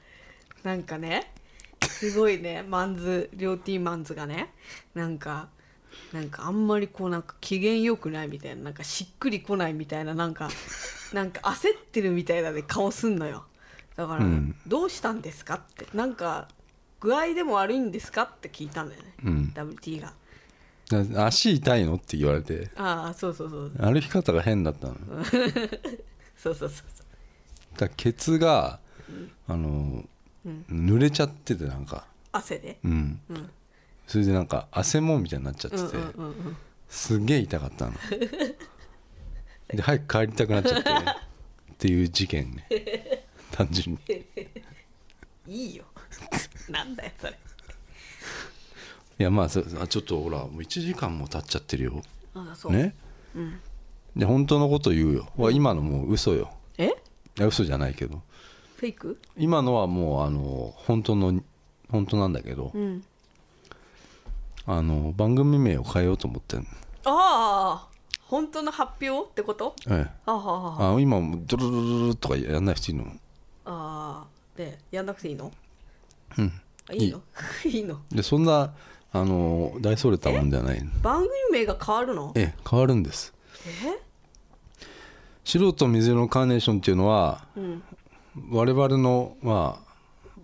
[0.63, 1.31] なんかね
[1.87, 4.53] すごいねマンズ両ティーマンズがね。
[4.95, 5.49] なんか
[6.15, 10.49] なんかあんまりこうなんか機嫌よくないみたいななんかしっくりこないみたいななんか
[11.13, 13.45] なんか焦ってるみたいな、ね、顔すんのよ。
[13.97, 14.57] だから、うん。
[14.67, 15.87] どうしたんですかって。
[15.93, 16.49] なんか
[17.01, 19.53] 具合でも悪いんですかって聞いたんだよね、うん。
[19.55, 20.13] WT が。
[20.89, 22.71] だ足痛いのって言われて。
[22.77, 24.95] ああそうそうそう歩き方が変だったの。
[25.19, 25.31] だか
[26.37, 27.81] そうそうそう。
[27.81, 28.79] らケツが
[29.49, 30.05] あの、
[30.71, 32.07] 濡れちゃっててなんか。
[32.31, 32.79] 汗で？
[32.85, 33.51] うん、うん
[34.07, 37.93] それでなんか汗もんみたいになっちゃってて、うんうんうんうんすげえ痛かったの。
[39.69, 40.95] で早く帰りたくなっちゃってっ
[41.77, 42.69] ていう事件ね。
[43.51, 44.25] 単純に。
[45.49, 45.85] いいよ。
[46.69, 47.33] なんだよそれ。
[47.33, 52.03] いやまあそあちょっとほらもう1時間も経っちゃってるよ。
[52.35, 52.95] ああそう、ね、
[54.15, 56.53] で本当のこと言うよ、わ今のもう嘘よ。
[56.79, 56.87] え？
[56.87, 56.91] い
[57.41, 58.23] や嘘じゃないけど。
[58.77, 59.21] フェイク？
[59.37, 61.43] 今のはもうあの本当の
[61.89, 63.05] 本当なんだけど、うん
[64.67, 66.65] あの番組名を変えようと思ってんあ
[67.05, 67.89] あ
[68.23, 69.77] 本当の発表ってこと？
[69.89, 70.11] ええ。
[70.27, 70.97] ああああ。
[70.97, 73.05] あ今ドロロロロとかやんなくていいの
[73.67, 75.53] ああでやんなくていいの
[76.39, 76.53] うん
[76.89, 77.21] あいいの
[77.65, 78.73] いいのでそんな
[79.13, 83.33] あの大それたもんではない番組名が変わるのええ変わるんです
[83.85, 84.01] え
[85.45, 87.83] 素人水色のカーネーションっていうのはうん
[88.51, 89.95] 我々のまあ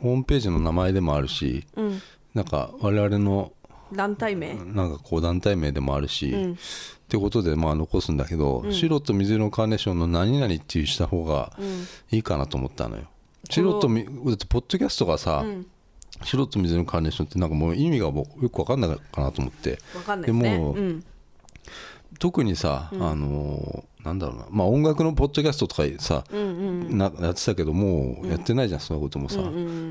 [0.01, 2.01] ホームページの名前でもあるしうん
[2.35, 3.53] なんか我々の
[3.93, 4.55] 団体名？
[4.55, 6.53] なんかこう団体名でもあるし、うん。
[6.53, 6.57] っ
[7.09, 11.87] てことでまあ残すんだけど、白と水色のカーネーションの何々っていうした方がうん。
[12.11, 13.05] いいかなと思ったのよ。
[13.49, 15.67] 白とみだってポッドキャストがさ、うん。
[16.23, 19.79] 白と水色のカーネーションってなんかもう意味がもうよく分かんないかなと思って。
[19.95, 20.53] わかんないですね。
[20.53, 21.05] でもうん。
[22.19, 24.47] 特にさ、あのなんだろうな。
[24.51, 29.39] まあ音楽のポッドキャストとかさ、なやってたけどもうやってないじゃん、そんなこともさ、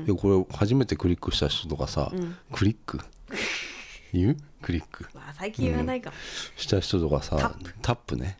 [0.06, 2.12] でこれ初めてクリックした人とかさ、
[2.52, 3.00] クリック？
[4.12, 4.36] 言う？
[4.62, 5.06] クリック。
[5.14, 6.10] まあ最近言わないか。
[6.10, 6.16] も、
[6.56, 8.16] した人とかさタップ。
[8.16, 8.36] ね、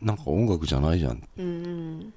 [0.00, 2.12] なんか音楽じゃないじゃん、うんうん。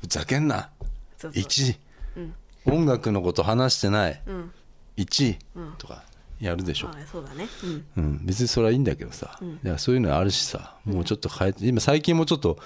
[0.00, 0.70] ふざけんな。
[1.16, 1.42] そうそう。
[1.42, 2.30] 1位、
[2.66, 4.52] 音楽のこと話してない、うん。
[4.96, 5.38] 1位
[5.78, 6.04] とか
[6.40, 7.48] やるでしょ、あそうだね。
[7.64, 7.86] うん。
[7.96, 10.76] うん、別にそれはいいんだけどさ、いやそういうのあるしさ。
[10.84, 12.58] もうちょっと変えて今最近もちょっと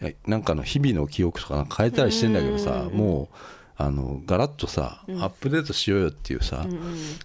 [0.00, 3.36] えなんかの日々の記憶とか変えたりしてんだけどさ、もう
[3.76, 6.66] あのガラッとさ、アップデートしようよっていうさ、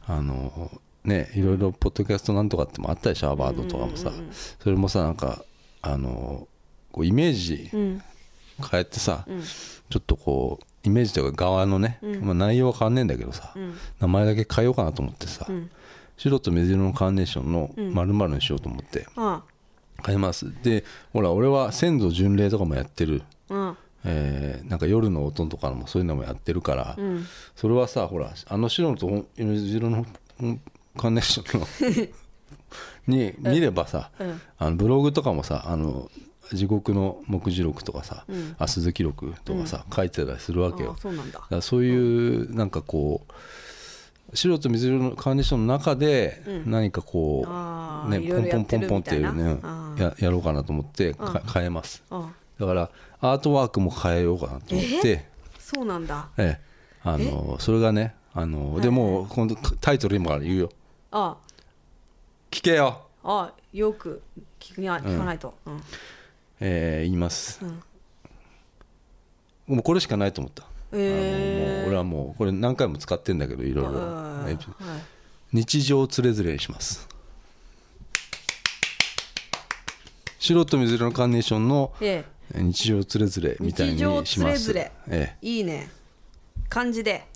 [0.07, 0.71] あの
[1.05, 4.11] ねいろいろポッドキャストなんとかってもあったでしょアワードとかもさ、
[4.59, 5.43] それもさなんか
[5.81, 6.47] あの
[6.91, 8.01] こうイメージうん。
[8.71, 9.25] 変えてさ、
[9.89, 13.51] ちょっとこうイメージというか側のね、まあ、内容は変わんねえんだけどさ、
[13.99, 15.47] 名前だけ変えようかなと思ってさ、
[16.17, 19.41] 白と水色のカーネーションの〇〇にしようと思ってあ
[20.05, 20.53] 変えます。
[20.61, 20.83] で
[21.13, 27.25] ほら俺は先祖巡礼とかもやってる、うんえーなんか夜の音とかもそういうのもやってるから、うん。
[27.55, 30.05] それはさほらあの白と水色の
[30.39, 30.61] うん
[30.97, 31.67] カーネーションの
[33.07, 34.41] に見ればさ、うん。
[34.57, 36.09] あのブログとかもさあの
[36.53, 38.55] 地獄の目次録とかさ、うん。
[38.59, 40.95] あ鈴木録とかさ、書いてたりするわけよ。
[40.97, 41.39] あそうなんだ。
[41.39, 43.33] だからそういうなんかこう
[44.35, 49.59] 白と水色のカーネーションの中で何かこう、ね、ポンポンポンポンっていうね
[49.97, 52.03] ややろうかなと思ってか変えます。
[52.09, 52.89] あだから
[53.19, 55.25] アートワークも変えようかなと思って。
[55.59, 56.29] そうなんだ。
[56.37, 56.73] ええ。
[57.03, 60.69] あのそれがねあのでもう今度タイトル今から言うよ
[61.15, 61.37] あ。
[62.49, 64.23] 聞けよ、あよく。
[64.59, 65.53] 聞か聞かないと。
[65.67, 65.83] うん。
[66.59, 67.83] えー言います、ん。
[69.67, 73.91] もうこれしかないと思った、えあのもう俺はもうこれ何回も使ってんだけどいろいろ。
[73.91, 74.57] ーえはい。
[75.51, 77.07] 日常つれづれにします。
[80.39, 84.33] 白と水色のカーネーションのえ日常つれづれみたいにします。
[84.33, 84.91] 日常つれづれ。
[85.09, 85.47] ええ。
[85.47, 85.91] いいね。
[86.69, 87.27] 漢字で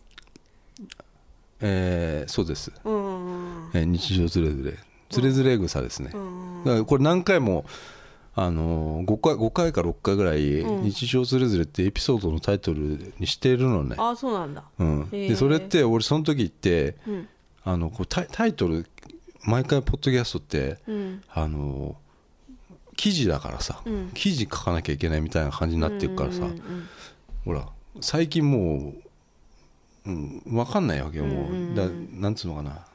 [1.61, 3.69] ええーそうです、うん。
[3.73, 4.77] えー日常つれづれ
[5.09, 6.09] つれづれ草ですね、
[6.65, 7.65] だからこれ何回も
[8.35, 14.63] あのー、5, 回5回か6回ぐらい「日常つれづれ」ってエピソードのタイトルにしてるのね、あそうなんだ。
[14.77, 17.27] うん、でそれって俺その時って、うん。
[17.63, 18.85] あのこうタイタイトル
[19.43, 21.21] 毎回ポッドキャストって、うん。
[21.33, 21.95] あの
[22.95, 24.11] 記事だからさ、うん。
[24.13, 26.59] 記事書かなきゃいけないみたいな感じになっていくからさ、うんうん。
[27.45, 27.67] ほら
[28.01, 29.06] 最近もう、
[30.07, 32.85] うん、分かんないわけよもう、だなんつうのかな。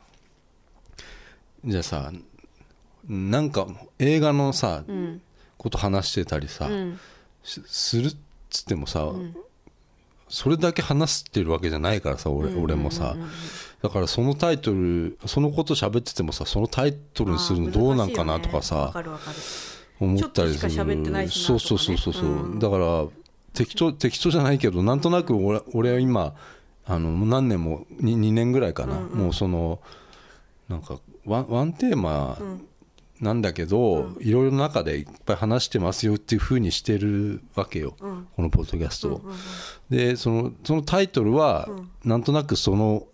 [1.64, 2.12] じゃあさ
[3.08, 3.66] なんか
[3.98, 5.20] 映画のさ、ん。
[5.58, 6.98] こと話してたりさ、うん。
[7.44, 8.16] しするっ
[8.50, 9.12] つってもさ、
[10.28, 13.16] それだけ話してるわけじゃないからさ俺,、俺もさ。
[13.80, 19.36] だからそのタイトルそのこと喋っててもさそのタイトルにするのどうなんかなとかわさかるわかる。
[20.00, 20.84] 思ったりする。
[20.84, 21.28] ね。
[21.28, 23.06] そうそうそうそう、だから
[23.54, 26.34] 適当適当じゃないけどなんとなく俺俺は今
[26.85, 29.80] あの何年も 2, 2年ぐらいかな、もうその
[30.68, 32.39] なんかワンワンテーマ
[33.20, 37.95] なんだけど、いろいろな中でいっぱい話してますよっていうふうにしてるわけよ、
[38.37, 39.22] このポッドキャストを。
[39.91, 41.68] でそのそのタイトルは、
[42.05, 43.07] なんとなくその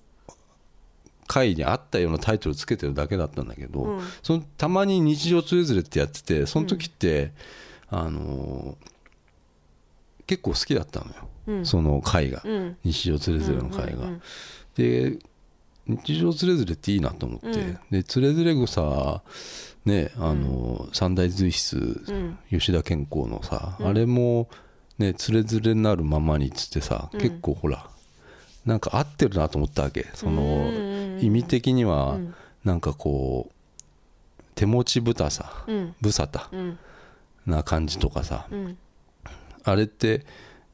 [1.27, 7.33] 回に合ったようなタイトルつけてるだけだったんだけど、そのたまに日常つれづれってやっててその時って、
[7.91, 8.89] あのー
[10.27, 11.28] 結構好きだったのよ、
[11.65, 12.77] その回が、ん。
[12.85, 14.11] 日常つれづれの回が。
[14.77, 15.19] で
[15.87, 19.23] 日常つれづれっていいなと思って、でつれづれ草
[19.85, 22.01] ねあの、三大随筆、
[22.51, 24.49] 吉田健康のさ、あれも
[24.99, 27.89] ねつれづれになるままにっつってさ、結構ほら
[28.67, 30.07] なんか合ってるなと思ったわけ。
[30.13, 32.19] その意味的には
[32.65, 33.53] なんかこう
[34.55, 35.95] 手持ちぶたさ、うん。
[36.03, 36.79] ぶさたうん。
[37.47, 38.77] な感じとかさ、うん。
[39.65, 40.27] あれって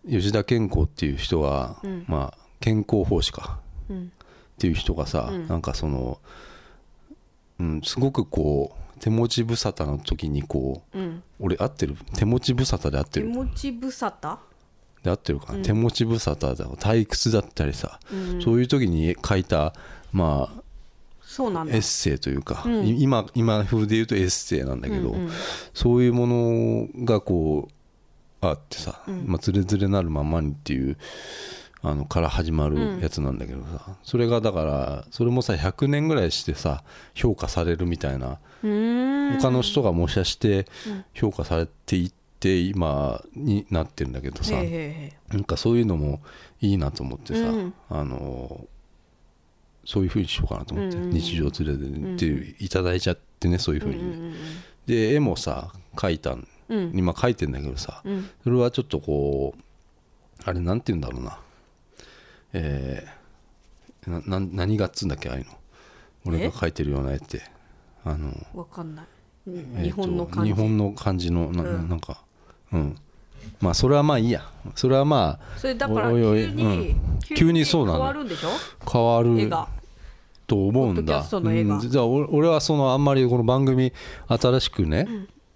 [0.08, 1.76] 吉田健康っていう人が、
[2.06, 3.60] まあ健康奉仕か。
[3.88, 4.12] うん。
[4.56, 6.18] っていう人がさ、なんかその、
[7.58, 11.22] うん、すごくこう手持ち無沙汰の時にこううん。
[11.40, 11.96] 俺合ってる？
[12.14, 14.38] 手持ち無沙汰で合って手る持ち無沙汰？
[15.02, 18.00] で合ってるかな、手持ち無沙汰だ退屈だったりさ、
[18.42, 19.74] そういう時に書いた
[20.12, 20.62] まあ
[21.20, 21.74] そうなんだ。
[21.74, 25.14] エッセイというか、い今今風で言うとエッセイなんだけど、
[25.74, 27.73] そういうものがこう
[28.48, 30.96] あってさ「まあ、つれづれなるままに」っていう
[31.82, 36.82] あのから始まるやつなんだけどさ、それがだからそれもさ100年ぐらいしてさ
[37.14, 40.66] 評価されるみたいな他の人が模写して
[41.12, 44.54] 評価されていって今になってるんだけどさ、
[45.28, 46.22] なんかそういうのも
[46.62, 47.74] いいなと思ってさ、うん。
[47.90, 48.66] あの
[49.84, 54.34] そういうふうにしようかなと思って、日常つれでっていただいちゃってねそういうふうに、
[54.86, 59.62] で絵もさ描いたん、うん今描いてんだけどさ、うんそれはちょっとこう
[60.44, 61.38] あれなんて言うんだろうな。
[62.52, 63.24] えー
[64.06, 65.52] なな何がっつうんだっけああいうの。
[66.26, 67.42] 俺が描いてるような絵って。
[68.04, 69.06] あのわかんない、
[69.48, 70.52] え日本の感じ。
[70.52, 71.88] 日本の感じのな,、うん。
[71.88, 72.22] なんか
[72.72, 72.96] うん。
[73.62, 74.42] まあそれはまあいいや。
[74.74, 77.18] それはまあそれだからおいおい急に、うん。
[77.34, 77.98] 急にそうなの。
[77.98, 78.48] 変わるんでしょ？
[78.90, 79.50] 変わる
[80.46, 81.26] と思うんだ。
[81.32, 81.80] うん。
[81.80, 83.90] じゃあ俺俺はそのあんまりこの番組
[84.28, 85.08] 新しくね、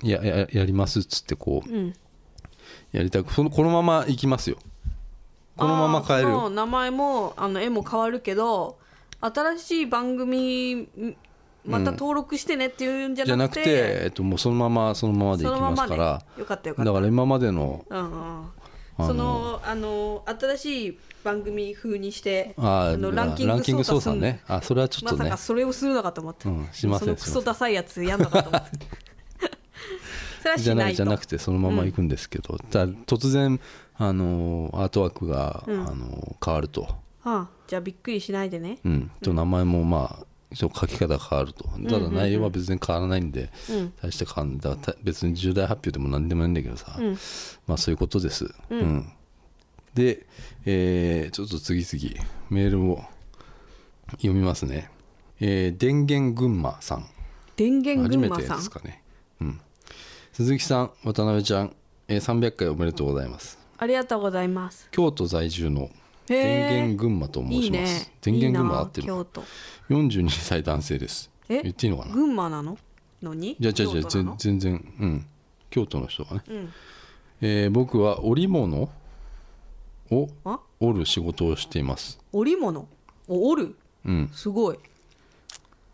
[0.02, 1.94] やややりますっつってこううん。
[2.92, 4.58] やりたくそのこのままいきますよ。
[5.56, 8.78] このまま変える名前もあの絵も変わるけど
[9.20, 11.16] 新しい番組ん
[11.64, 13.70] また登録してねっていうんじゃじゃなくなくて,、て、
[14.04, 16.22] えっと、もうそのままそのままでいきますから。
[16.38, 16.90] よかったよかった。
[16.90, 19.06] だから今までのうんうん。
[19.06, 24.40] そのあの新しい番組風にしてあのランキング操作ね。
[24.48, 25.18] あそれはちょっとね。
[25.18, 28.78] まさかそれをするのかと思って、うんしませんそのクソダサいやつやんのかと思って
[30.58, 33.60] じゃないじゃなくてそのまま行くんですけど、だから突然
[33.96, 38.78] あのアートワークが、あの変わると、はあ、じゃあびっくりしないでね。
[38.84, 41.64] うん、と名前もまあ書き方が変わると。
[41.88, 43.92] ただ内容は別に変わらないんで、うん。
[44.00, 47.18] 大して変わんだからた別に重大発表でも何でもないんだけどさ、うん。
[47.66, 49.12] まあそういうことです、うん。
[49.92, 50.26] で、
[50.64, 53.02] えーちょっと次々メールを
[54.12, 54.90] 読みますね、
[55.40, 57.06] えー電源群馬さん。
[57.56, 58.56] 電源初めて群馬さん。
[58.56, 59.02] ですかね、
[59.42, 59.60] うん、
[60.38, 61.74] 鈴木さん渡辺ちゃん、
[62.06, 63.58] えー300回おめでとうございます。
[63.76, 64.86] ありがとうございます。
[64.92, 66.28] 京都在住のへー。
[66.28, 68.04] 電源群馬と申します。
[68.04, 68.12] ね。
[68.22, 69.08] 電源群馬合ってる。
[69.08, 69.42] 京都。
[69.90, 71.28] 42歳男性です。
[71.48, 71.60] え？
[71.62, 72.14] 言っていいのかな？
[72.14, 72.78] 群馬なの？
[73.20, 73.56] のに？
[73.58, 75.26] じゃあじゃあじゃ全全然うん。
[75.70, 76.72] 京都の人がね、うん。
[77.40, 78.92] えー僕は織物
[80.12, 80.60] をあ？
[80.78, 82.16] 織る仕事をしています。
[82.30, 82.86] 織物？
[83.26, 83.76] お織る？
[84.04, 84.30] うん。
[84.32, 84.78] すごい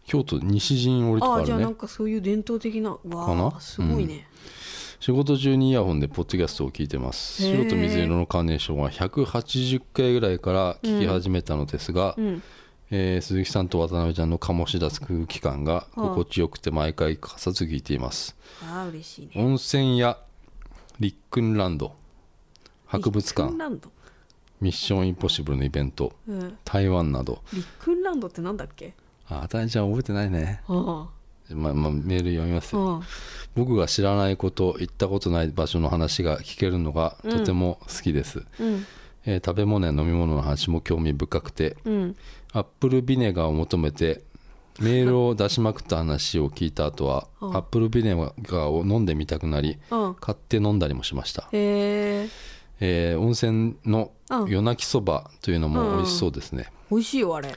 [0.06, 1.52] 京都西陣織とかあるね。
[1.52, 3.52] ああじゃあなんかそういう伝統的なわかな？
[3.56, 4.26] あすごいね、
[5.00, 7.42] 仕事中にイヤホンでポッドキャストを聞いてます。
[7.42, 12.42] 白と水色のカーネーションは180回ぐらいから聞き始めたのですが、うん。
[12.90, 19.42] えー鈴木さんと渡辺ちゃんの醸し出す空気感が心地よくて毎回欠かさず聞いています、ああ嬉しいね。
[19.42, 20.18] 温泉や
[21.00, 21.94] リックンランド
[22.84, 23.90] 博物館ランド、
[24.60, 27.42] ミッションインポッシブルのイベントうん、台湾など。
[27.54, 28.94] リックンランドってなんだっけ？
[29.28, 31.08] あ渡辺ちゃん覚えてないね、あ
[31.50, 33.06] まあまあ、メール読みますあよあ
[33.54, 38.86] 僕が知らないこと行ったことない場所の話が聞けるのがとても好きです、うん。
[39.26, 42.16] えー食べ物や飲み物の話も興味深くてうん。
[42.52, 44.22] アップルビネガーを求めて
[44.80, 50.14] メールを出しまくった話を聞いた後はアップルビネガーを飲んでみたくなりうん。
[50.16, 52.28] 買って飲んだりもしました、へえ
[52.80, 54.50] えー温泉のうん。
[54.50, 57.54] 夜泣きそばというのも美味しそうですね、美味しいよあれ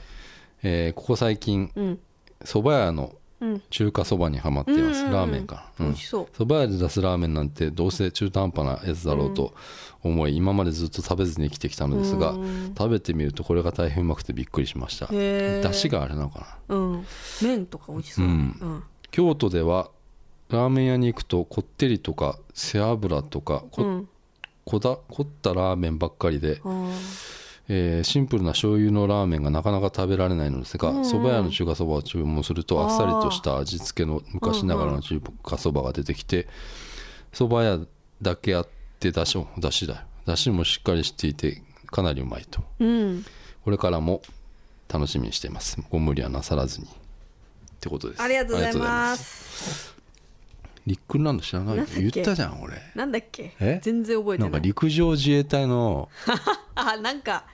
[0.62, 1.98] えーここ最近うん。
[2.44, 3.62] そば屋のうん。
[3.70, 5.86] 中華そばにはまっています、うんうんうんラーメンか、うん。
[5.86, 6.28] 美味しそう。
[6.36, 9.54] そば屋で出すラーメンなんてどうせ中途半端なやつだろうと
[10.02, 15.06] 思い、今までずっと食べずに生きてきたのですが、うん食べてみるとこれが大変うまくてびっくりしました。
[15.12, 15.62] へー。
[15.62, 16.76] だしがあれなのかな。
[16.76, 17.06] うん。
[17.42, 18.24] 麺とか美味しそう。
[18.24, 18.34] ううん。
[18.34, 19.88] ん京都では
[20.50, 24.08] ラーメン屋に行くとこってりとか背脂とかこ,、うん。
[24.64, 27.37] こだ凝ったラーメンばっかりで、あー
[27.70, 30.96] えーシンプルな醤油のラーメンがなかなか食べられないのですがうん。
[30.98, 36.48] うんそば、屋の中華そばを注文するとあっさりとした味付けの昔ながらの中華そばが出てきて
[37.32, 37.78] そば屋
[38.22, 38.68] だけあっ
[39.00, 40.00] てだしもだしだよ。
[40.26, 42.62] だしもしっかりしていてかなりうまいと。
[42.80, 43.24] うん。
[43.64, 44.22] これからも
[44.88, 45.78] 楽しみにしています。
[45.90, 46.90] ご無理はなさらずにっ
[47.80, 48.22] てことです。
[48.22, 49.94] ありがとうございます。
[50.86, 51.86] リックンランド知らない？
[51.98, 52.74] 言ったじゃん俺。
[52.94, 53.54] なんだっけ？
[53.60, 53.78] え？
[53.82, 56.08] 全然覚えてなんかない陸上自衛隊の
[56.74, 57.44] あなんか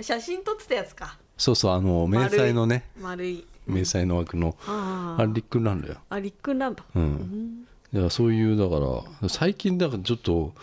[0.00, 1.18] 写真撮ってたやつか。
[1.36, 2.84] そうそうあの迷彩のね。
[3.00, 3.44] 丸い。
[3.66, 4.56] 迷彩の枠の。
[4.66, 5.96] ああれリックンランドよ。
[6.08, 7.64] あリックンランドうん。
[7.92, 8.76] だからそういうだか
[9.22, 10.54] ら最近だからちょっと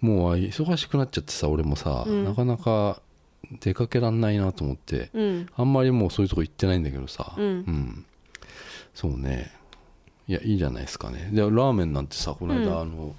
[0.00, 3.00] もう忙しくなっちゃってさ俺もさ、なかなか
[3.60, 5.46] 出かけらんないなと思って、うん。
[5.56, 8.04] あんまりもうそういうとこ行ってないんだけどさ、うん。
[8.94, 9.52] そうね。
[10.28, 11.30] いやいいじゃないですかね。
[11.32, 13.14] でラーメンなんてさこの間、あの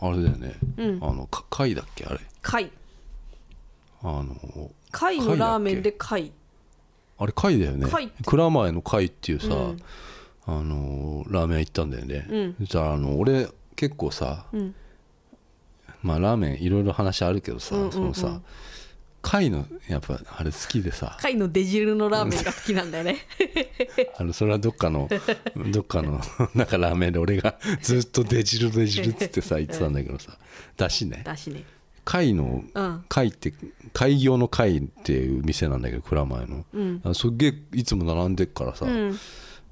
[0.00, 0.98] あれだよね、うん。
[1.02, 2.20] あのか貝だっけあれ。
[2.42, 2.70] 貝
[4.02, 6.32] あの貝のラーメンで貝。
[7.18, 7.86] あれ貝だよね。
[8.26, 9.76] 蔵前の貝っていうさ、うん。
[10.46, 12.54] あのラーメン屋行ったんだよね、うん。
[12.60, 14.74] そしたらあの俺結構さ、うん。
[16.02, 17.92] まあラーメンいろいろ話あるけどさ、うんうんうん。
[17.92, 18.40] そのさ
[19.22, 21.18] 貝のやっぱあれ好きでさ。
[21.20, 23.18] 貝の出汁のラーメンが好きなんだよね。
[24.16, 25.10] あのそれはどっかの
[25.70, 26.22] どっかの
[26.54, 30.38] なんかラーメンで俺がずっと出汁出汁っつってさ言ってたんだけどさ。
[30.76, 31.20] だしね。
[31.22, 31.64] だしね
[32.10, 33.04] 貝のうん。
[33.08, 33.54] 貝って
[33.92, 37.00] 開業の貝っていう店なんだけど蔵前の、うん。
[37.04, 39.16] あすっげえいつも並んでっからさ、うん。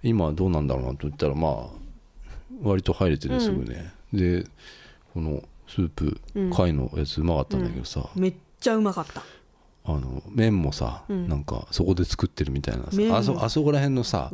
[0.04, 1.66] 今はどうなんだろうなと言ったらまあ
[2.62, 4.44] 割と入れてねすぐね、で
[5.12, 6.50] このスープうん。
[6.52, 9.22] 貝のやつうまかったんだけどさ、めっちゃうまかった。
[9.84, 11.28] あの麺もさ、うん。
[11.28, 14.30] なんかそこで作ってるみたいなあそあそこら辺のさ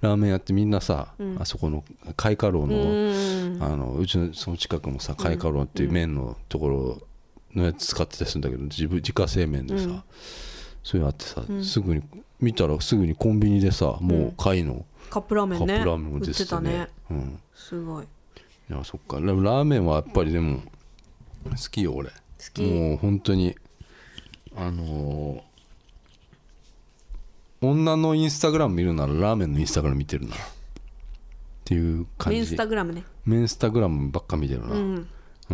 [0.00, 1.36] ラーメン屋ってみんなさ、うん。
[1.38, 1.84] あそこの
[2.16, 3.62] 貝華楼うの,、ん。
[3.62, 7.02] あのうちのその近くのさ貝華楼っていう麺のところ
[7.54, 10.02] のやつ使ってたりするんだけど自分自家製麺でさ、うん。
[10.82, 11.64] そういうのあってさ、ん。
[11.64, 12.02] すぐに
[12.40, 16.88] 見たらすぐにコンビニでさもう貝のカップラーメンねカップラーメンも出ててたね。
[17.10, 18.04] うん、すごい。
[18.04, 19.20] いやそっか。
[19.20, 20.60] でもラーメンはやっぱりでも
[21.44, 22.08] 好きよ俺。
[22.08, 22.14] 好
[22.52, 22.62] き。
[22.62, 23.54] もう本当に
[24.56, 25.40] あのー
[27.60, 30.34] 女のインスタグラム見るならラーメンのインスタグラム見てるな。
[30.36, 30.38] っ
[31.64, 32.38] ていう感じ。
[32.40, 33.04] メンスタグラムね。
[33.24, 34.94] メンスタグラムばっか見てるな、ううん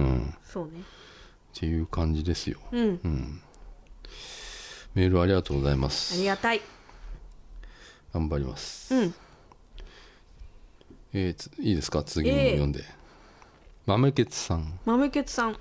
[0.03, 0.35] ん。
[0.43, 0.83] そうね
[1.57, 3.01] っていう感じですよ、うん。
[3.05, 3.41] うん、
[4.95, 6.61] メールありがとうございまあすりがたい。
[8.13, 9.15] 頑張ります、うん。
[11.13, 12.03] えーついいですか？
[12.03, 12.85] 次の読んで、
[13.87, 15.57] 豆ケツさん、豆ケツさん。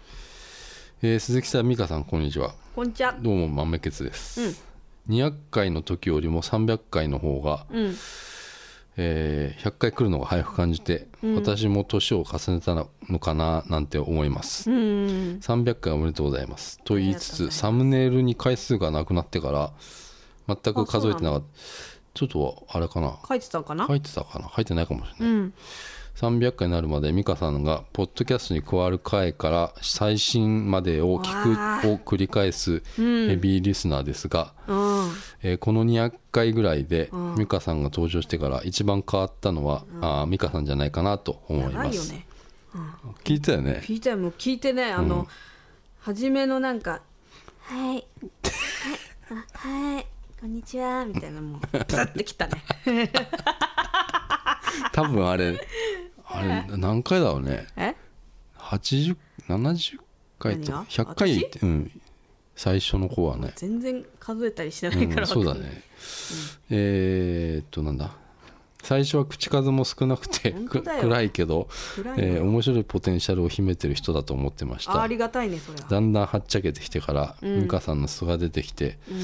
[1.02, 2.54] えー鈴木さん美香さんこんにちは。
[2.76, 3.14] こんにちは。
[3.20, 5.16] どうも豆ケツです、うん。
[5.16, 7.96] 200回の時よりも300回の方が、うん
[9.02, 14.78] えー100回来るのが早く感じて、私も年を重ねたのかななんて思います、うん。
[15.42, 16.80] 300回おめでとうございます。
[16.84, 19.72] と言いつつサムネイルに回数がなくなってから
[20.48, 21.46] 全く数えてなかった。
[22.14, 23.18] ちょっとあれかな。
[23.26, 23.88] 書いてたかな？
[23.88, 24.52] 書いてたかな？
[24.54, 25.54] 書いてないかもしれない、うん
[26.20, 34.76] 300回になるまで美香さんがポッドキャストに加わる回から最新までを聞わくを繰り返すヘビーリスナーですが、うん。
[35.44, 37.36] えーこの200回ぐらいでうん。
[37.36, 42.26] 美香さんが登場してから一番変わったのは、あー美香さんじゃないかなと思やいます、ばいよね。
[43.24, 43.82] 聞いたよね。
[43.86, 44.18] 聞いたよ。
[44.18, 44.92] もう聞いてね。
[44.92, 45.26] あの、
[46.02, 47.02] 初めのなんか
[47.64, 47.96] 「はい。
[47.96, 48.06] はい。
[49.32, 50.06] あはい。
[50.42, 52.62] こんにちは」みたいなもう プッてきたね。
[54.92, 55.60] 多分あれ
[56.32, 57.68] あれ何回だろうね。
[57.76, 57.96] え
[58.58, 59.16] ？8070
[60.38, 62.02] 回と何が？100回ってうん。
[62.56, 63.54] 最初の子はね。
[63.56, 65.82] 全然数えたりしてないから、うん、そうだね、
[66.70, 68.12] えー、っとなんだ？
[68.82, 70.56] 最初は口数も少なくて
[71.02, 71.68] 暗いけど、
[72.18, 74.94] えー面白いポテンシャルを秘めてる人だと思ってました。
[74.94, 75.90] あありがたいねそれは。
[75.90, 77.62] だんだんはっちゃけてきてから、うん。
[77.64, 79.18] 美香さんの素が出てきて、うん。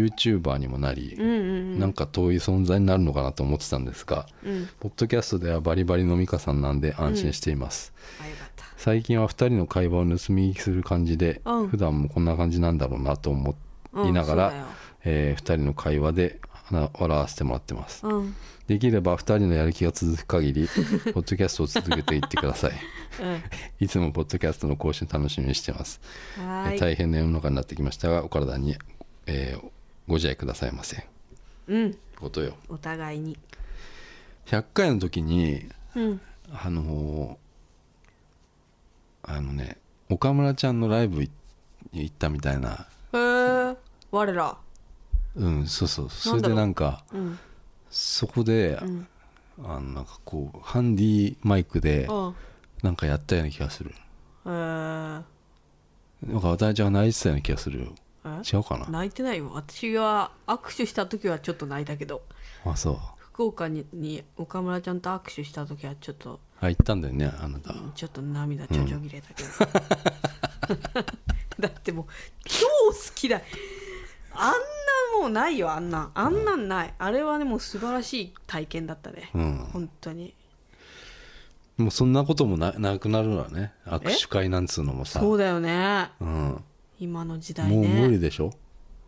[0.00, 1.32] YouTuber にもなり、うんう
[1.76, 4.68] んなんか遠い存在になるのかなと思ってたんですが、うん。
[4.80, 7.92] ポッドキャストではバリバリの美香さんなんで安心しています、
[8.22, 8.64] あよかった。
[8.78, 13.54] 最近は2人の会話を盗み聞きする感じで、うん普段もこんな感じなんだろうなと思
[13.92, 14.66] うんいながら、そうだよ
[15.04, 18.34] え2人の会話で話笑わせてもらってますうん
[18.66, 20.66] できれば2人のやる気が続く限り
[21.12, 22.72] ポッドキャストを続けていってください。
[23.80, 26.00] いつもポッドキャストの更新楽しみにしてます、
[26.78, 28.76] 大変な世の中になってきましたがお体に、
[29.26, 29.70] えー
[30.06, 31.06] ご自愛くださいませ
[31.66, 31.96] うん。
[32.20, 32.56] ことよ。
[32.68, 33.38] お互いに。
[34.46, 36.20] 100回の時にうん。
[36.52, 39.78] あのーあのね
[40.10, 41.30] 岡村ちゃんのライブに
[41.92, 42.86] 行ったみたいな。
[43.14, 43.18] へ
[43.72, 43.76] え
[44.10, 44.58] 我ら。
[45.36, 46.10] うんそうそう。
[46.10, 47.38] それでなんかうん
[47.96, 49.06] そこで、ん。
[49.62, 52.34] あのなんかこうハンディマイクでうん。
[52.82, 53.90] なんかやったような気がする。
[53.90, 53.94] へ
[54.46, 55.24] えなん
[56.40, 57.94] か渡辺ちゃんが泣いてたような気がするよ。
[58.26, 58.56] え？
[58.56, 58.88] 違うかな？
[58.88, 59.50] 泣いてないよ。
[59.54, 62.22] 私は握手した時はちょっと泣いたけど。
[62.64, 62.98] あそう。
[63.18, 66.40] 福岡にに岡村ちゃんと握手した時はちょっと。
[66.60, 67.74] あ行ったんだよねあなた。
[67.94, 69.48] ちょっと涙ちょちょぎれたけど、
[71.60, 72.06] だってもう
[72.44, 73.40] 超好きだ。
[74.34, 74.56] あんな
[75.20, 76.00] もうないよあんな。
[76.00, 76.10] ん。
[76.14, 79.68] あんなんない、あれはねもう素晴らしい体験だったね、うん。
[79.72, 80.34] 本当に。
[81.76, 83.72] もうそんなこともななくなるわね。
[83.86, 85.20] 握手会なんつうのもさ。
[85.20, 86.10] そうだよね。
[86.20, 86.64] うん、
[87.00, 88.52] 今の時代もう無理ねでしょ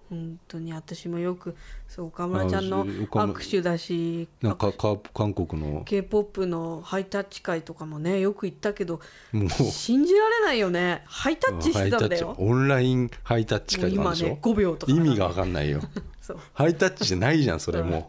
[0.09, 1.57] 本当に私もよく
[1.89, 5.83] そう岡村ちゃんの握手だしなんかか韓国の。
[5.85, 9.01] K p o p のハイタッチ会とかもねよく行ったけど
[9.33, 9.49] もう。
[9.49, 11.03] 信じられないよね。
[11.07, 12.37] ハイタッチしてたんだよ。
[12.39, 14.93] オンラインハイタッチ会とかでしょ、ね5秒とか。
[14.93, 15.81] 意味が分かんないよ。
[16.55, 18.09] ハイタッチじゃないじゃんそれも。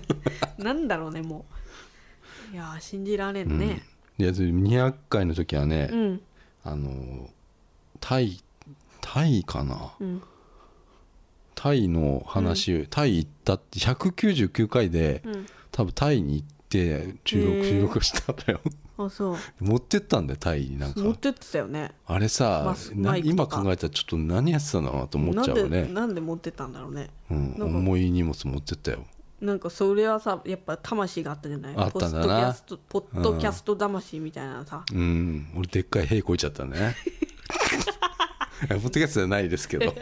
[0.58, 1.44] なんだろうねも
[2.52, 2.54] う。
[2.54, 3.82] いやー信じられんね。
[4.18, 6.20] いや200回の時はね、うん。
[6.64, 7.28] あの
[8.00, 8.42] タイ
[9.02, 9.92] タイかな？
[10.00, 10.22] うん
[11.66, 15.46] タイの話、タイ行ったって199回で、うん。
[15.72, 18.60] 多分タイに行って収録収録したんだよ。
[18.98, 19.36] あそう。
[19.58, 21.00] 持ってったんだよタイになんか。
[21.00, 21.90] 持ってってたよね。
[22.06, 22.76] あれさ
[23.24, 25.86] 今考えたらちょっと何やってたんだろうなと思っちゃうよね。
[25.86, 27.10] なんで持ってったんだろうね。
[27.32, 29.04] うん、重い荷物持ってったよ。
[29.40, 31.74] なんかそれはさやっぱ魂があったじゃない？
[31.76, 32.22] あったんだな。
[32.22, 35.48] ポッドキャストポッドキャスト魂みたいなさ、うん。
[35.56, 36.94] 俺でっかい屁こいちゃったね。
[38.70, 39.92] ポッドキャストじゃないですけど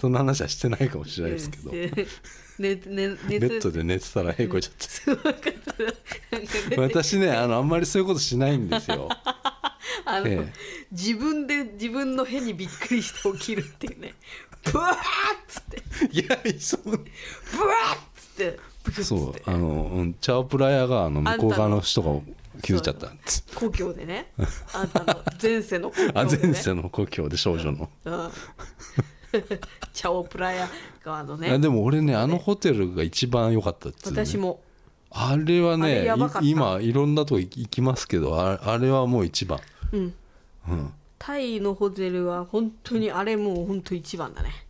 [0.00, 1.70] そんな話はしてないかもしれないですけど。
[1.70, 1.90] で
[2.58, 4.88] ねねベッドで寝てたら屁こいちゃって。
[4.88, 9.08] すごかったなん私ねあのあんまりそういうことしないんですよ。
[10.04, 10.52] あの、ええ。
[10.92, 14.14] 自分で自分のへにびっくりして起きるっていうね。
[14.64, 14.96] ブワーッ
[15.46, 15.82] つって。
[16.12, 18.76] いやそうブワーッつって。
[19.02, 22.20] そうあのうんチャオプラヤがあの向こう側の人が
[22.62, 23.08] 気づいちゃった。
[23.08, 24.32] んです故郷でね。
[24.72, 28.30] あんたの前世の故郷で、ね、 あ前世の故郷で少女の、うん。
[29.92, 30.68] チャオプラヤ
[31.04, 34.24] 側のあねでも俺ねあのホテルが一番良かったっつうね。
[34.24, 34.60] 私も。
[35.10, 39.60] あれはあね今いろんなとこ行きますけどああれはもう一番。
[39.92, 40.14] うん。
[40.68, 40.92] うん。
[41.18, 44.65] タイのホテルは本当にあれもう本当一番だね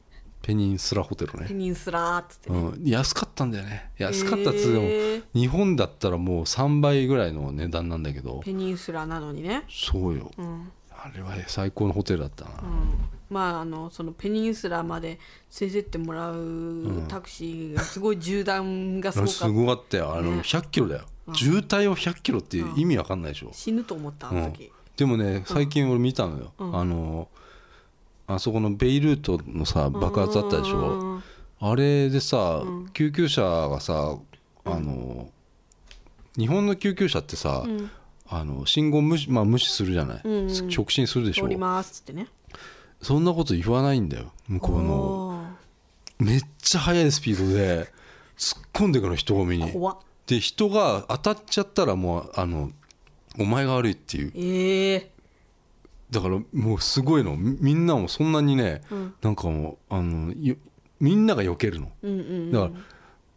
[0.46, 3.90] ペニンスラホテルね、ペニンスラーっつってね、うん、安かったんだよね。
[3.98, 8.42] 安かったっつうでも、日本だったらもう3倍ぐらいの値段なんだけど。
[8.44, 9.64] ペニンスラなのにね。
[9.68, 10.70] そうよ、うん。
[10.92, 12.68] あれは最高のホテルだったな、うん。
[13.28, 15.18] まああのそのペニンスラまで
[15.60, 20.14] 連れてってもらうタクシーがすごい縦断がすごかった、 すごかったよ。
[20.14, 20.42] あのね。
[20.42, 24.42] 100キロだよ、渋滞を100キロって意味わかんないでしょ、死ぬと思ったあうん。
[24.42, 26.76] の時、でもね最近俺見たのよ、うん。
[26.78, 27.26] あの
[28.26, 31.22] あそこのベイルートのさ爆発あったでしょ、うん
[31.58, 32.88] あれでさ、うん。
[32.90, 34.18] 救急車がさ
[34.66, 35.30] あの
[36.36, 37.90] 日本の救急車ってさ、うん。
[38.28, 40.68] あの信号無視,、まあ、無視するじゃない、うんうん。
[40.68, 41.44] 直進するでしょ？
[41.44, 42.28] 通りますっつってね。
[43.00, 45.46] そんなこと言わないんだよ向こうの。
[46.18, 47.90] めっちゃ速いスピードで
[48.36, 49.72] 突っ込んでくの人混みに。
[50.26, 52.70] で人が当たっちゃったらもうあの
[53.38, 54.32] お前が悪いっていう。
[54.34, 55.10] ええ
[56.10, 57.36] だからもうすごいの。
[57.36, 59.14] みみんなもそんなにね、うん。
[59.22, 60.56] なんかもうあのよ
[61.00, 61.90] みんなが避けるの。
[62.02, 62.52] うんうんうん。
[62.52, 62.70] だから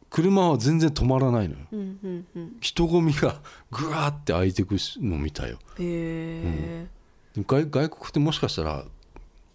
[0.10, 1.62] 車は全然止まらないのよ。
[1.72, 2.58] うんうんうん。
[2.62, 3.42] 人混みが
[3.72, 5.60] ぐわーって開いてくの見たよ。
[5.78, 6.88] へえ
[7.36, 8.86] で外外国ってもしかしたら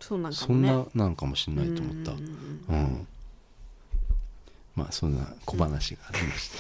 [0.01, 2.13] そうなんかそんななんかもしれないと思った。
[2.13, 3.07] うんうんうん
[4.75, 6.57] まあそんな小話がありました、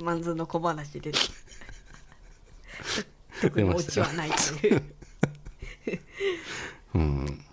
[0.00, 0.04] うん。
[0.04, 1.12] マンズの小話で
[3.40, 4.82] 特にオチはないという。
[6.94, 7.44] うん。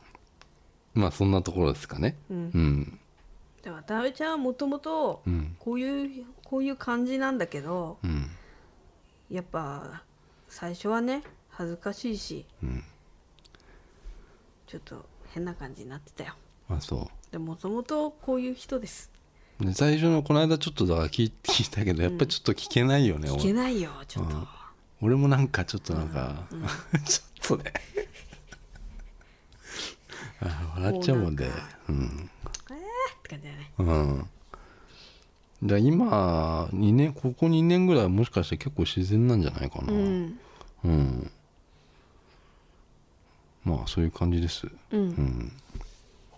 [0.93, 2.17] まあそんなところですかね。
[2.29, 2.51] うん。
[2.53, 2.99] うん。
[3.63, 5.55] 渡辺ちゃんはもともとうん。
[5.59, 8.29] こういうこういう感じなんだけどうん。
[9.29, 10.03] やっぱ
[10.47, 12.83] 最初はね恥ずかしいしうん。
[14.67, 16.33] ちょっと変な感じになってたよ。
[16.69, 19.11] あそでもともとこういう人です。
[19.59, 24.47] うで最初のこの間ちょっとだから聞い 聞いたけどやっぱりちょっと聞けないよね、聞けないよちょっと、うん
[25.03, 26.45] 俺もなんかちょっとなんか、
[27.05, 27.73] ちょっとね。
[30.41, 31.45] あ笑っちゃうもんで。
[31.47, 31.51] も
[31.89, 32.29] うなん
[32.71, 33.71] えーって感じだよね。
[33.79, 34.29] うん。
[35.67, 39.91] じゃあ今2年ここ2年ぐらいはもしかして結構自然なんじゃないかな。
[39.91, 40.39] うん。
[40.85, 41.31] うん。
[43.65, 44.67] まあそういう感じです。
[44.91, 45.51] うん。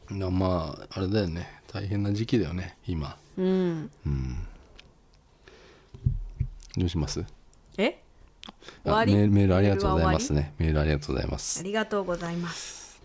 [0.10, 0.20] うん。
[0.20, 1.62] なまああれだよね。
[1.72, 3.16] 大変な時期だよね今。
[3.38, 3.92] うん。
[4.06, 4.48] うん。
[6.78, 7.20] どうします？
[7.22, 7.26] え
[8.84, 9.14] 終あわり。
[9.14, 10.54] メールメールありがとうございますね。
[10.58, 13.02] メールありがとうございまりあすりがとうございます。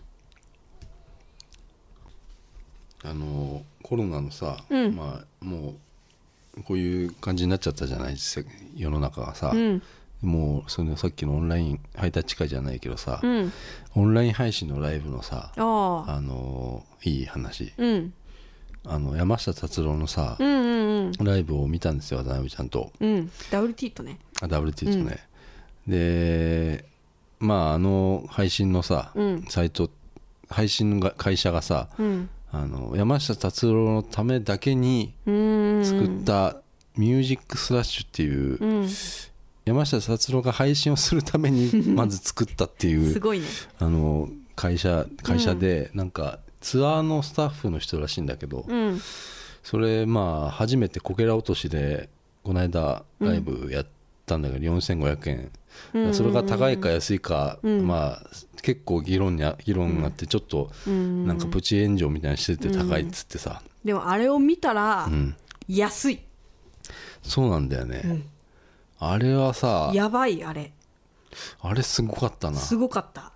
[3.03, 4.95] あのコロナのさ、うん。
[4.95, 5.75] まあも
[6.57, 9.81] うこういう感じになっちゃったじゃないせ世の中がさ、うん。
[10.21, 13.51] もうそのさっきのオンラインハイタッチ会じゃないけどさ、うん。
[13.95, 17.73] オンライン配信のライブのさあのいい話。
[17.77, 18.13] うん。
[18.83, 21.25] あの山下達郎のさう、んうんうん。
[21.25, 22.91] ライブを見たんですよ渡辺ちゃんと。
[22.99, 23.31] うん。
[23.49, 24.19] WT とね。
[24.41, 25.19] あ WT とね、
[25.87, 26.85] で
[27.39, 29.43] まああの配信のさ、うん。
[29.49, 29.89] サイト
[30.49, 32.29] 配信が会社がさうん。
[32.53, 35.81] あの山下達郎のためだけにうん。
[35.83, 36.57] 作った
[36.97, 38.89] 「ミュージックスラッシュ」っていう、うん。
[39.65, 43.45] 山下達郎が配信をするために まず作ったっていうすごいね。
[43.79, 49.01] あの会社会社で、なんかツアーのスタッフの人らしいんだけど、うん。
[49.63, 52.09] それまあ初めてこけら落としで
[52.43, 53.87] この間ライブやっ
[54.25, 55.51] たんだけど、4500円、うん
[56.13, 57.87] それが高いか安いか、うん。
[57.87, 58.23] まあ
[58.61, 61.27] 結構議論にあ議論になってちょっとうん。
[61.27, 65.35] なんかプチ炎上みたいにしてて高いっつってさ、でもあれを見たらうん。
[65.67, 66.19] 安い。
[67.21, 68.23] そうなんだよね、ん。
[68.99, 70.71] あれはさやばいあれ。
[71.61, 72.57] あれすごかったな。
[72.57, 73.31] すごかった。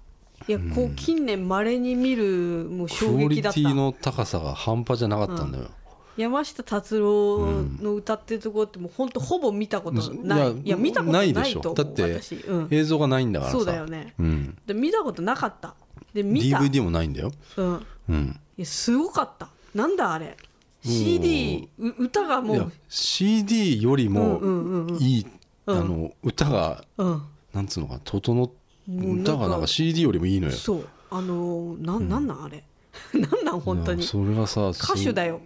[0.47, 3.59] いやこう近年まれに見るもうク衝オリ撃だった。
[3.59, 5.71] ティの高さが半端じゃなかったんだよ、
[6.17, 11.61] 山下達郎の歌ってるところってもう本当ほぼ見たことない、いや見たことないでしょ。
[11.61, 13.57] と思うだって私、うん、映像がないんだからさ。
[13.57, 14.13] そうだよね。
[14.17, 15.75] うん、で見たことなかった。
[16.13, 19.49] で見た、DVD もないんだよ、うん、うん、いやすごかった。
[19.73, 20.37] なんだあれ。
[20.81, 25.01] CD う歌がもいうや CD よりもうんうんうんうん。
[25.01, 25.27] いい、
[25.65, 27.23] あの歌がうん。
[27.53, 28.49] なんつうのか整っ
[28.87, 30.53] 歌がなんか CD よりもいいのよ。
[30.53, 30.87] そう。
[31.09, 32.63] あのーなんなんなんあれ。
[33.13, 34.03] なんなん本当に。
[34.03, 35.41] それがさ歌手だよ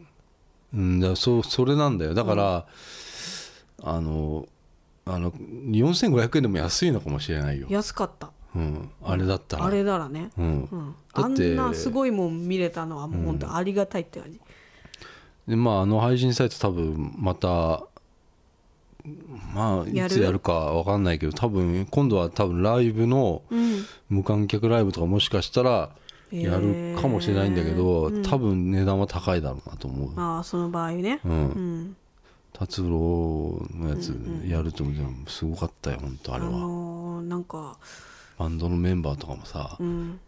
[0.74, 2.14] うんだそうそれなんだよ。
[2.14, 2.66] だから、
[3.82, 4.48] あの
[5.06, 8.32] あの4500円でも安いのかもしれないよ、安かった。
[8.56, 9.66] うん、あれだったら。
[9.66, 10.70] あれならね、うん。
[10.72, 14.40] うん、あんなすごいもん見れたのはもう本当ありがたいって感じ、
[15.48, 17.84] でまああの配信サイト多分また
[19.54, 23.86] まあいつやるかわかんないけど多分今度は多分ライブのうん。
[24.10, 25.92] 無観客ライブとかもしかしたら
[26.32, 28.24] やるかもしれないんだけど、へーうん。
[28.24, 31.20] 多分値段は高いだろうなと思う、ああその場合ね。
[31.26, 31.32] うん。
[31.32, 31.96] うん。
[32.54, 34.16] 達郎のやつ
[34.46, 37.78] やるとでもすごかったよ本当ああれは、のーなんか
[38.38, 40.20] バンドのメンバーとかもさ、うん。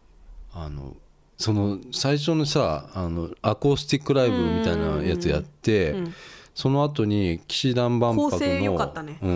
[0.53, 0.95] あの
[1.37, 6.13] その最初のさあのアコースティックライブみたいなやつやって、うん。
[6.53, 9.29] その後に騎士団万博のね、うん。
[9.29, 9.33] う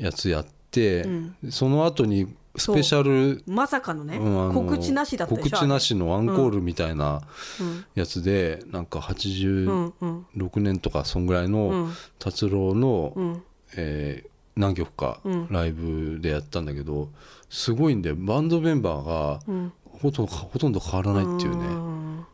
[0.00, 0.02] ん。
[0.02, 1.36] やつやって、うん。
[1.50, 7.22] その後にスペシャル、まさかのね、うん告知なしだった告知なしのアンコールみたいな
[7.60, 7.84] うん。
[7.94, 10.26] やつで、なんかう86んうん
[10.62, 11.92] 年とかそんぐらいうのん。
[12.18, 13.42] 達郎の、うん。
[13.76, 15.48] えー何曲かうん。
[15.50, 17.08] ライブでやったんだけど
[17.48, 19.72] すごいんだよバンドメンバーがうん。
[19.84, 21.64] ほとんどほとんど変わらないっていうね。
[21.68, 22.26] うん。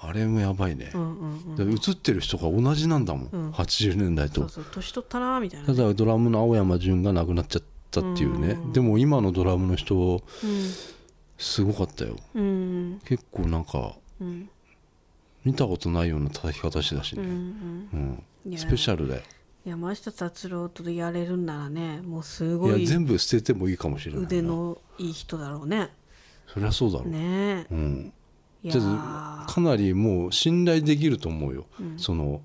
[0.00, 0.90] あれもやばいね。
[0.94, 3.50] う、んうん映ってる人が同じなんだもん、うん。
[3.50, 4.46] 80年代と。
[4.72, 10.22] 年取ったなみたいなただドラムの青山純が亡くなっちゃったっていうね、でも今のドラムの人
[11.38, 12.16] すごかったよ。
[12.34, 12.42] うん。
[12.42, 12.46] う
[12.96, 13.00] ん。
[13.04, 14.48] 結構なんかうん。
[15.44, 18.24] 見たことないような叩き方してたしうんうね、ん。
[18.44, 18.58] うん。
[18.58, 19.22] スペシャルだよ
[19.64, 24.26] 山下達郎とやれるんならねもうすごいいや全部捨ててもいいかもしれないな。
[24.26, 25.90] 腕のいい人だろうね。
[26.46, 27.66] そりゃそうだろう、ね。
[27.70, 28.12] うん。
[28.66, 31.66] かなりもう信頼できると思うよ、
[31.98, 32.40] その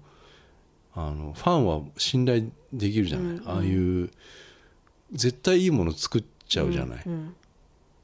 [0.94, 4.12] あのファンは信頼できるじゃない、ああいう
[5.12, 7.36] 絶対いいもの作っちゃうじゃない、うん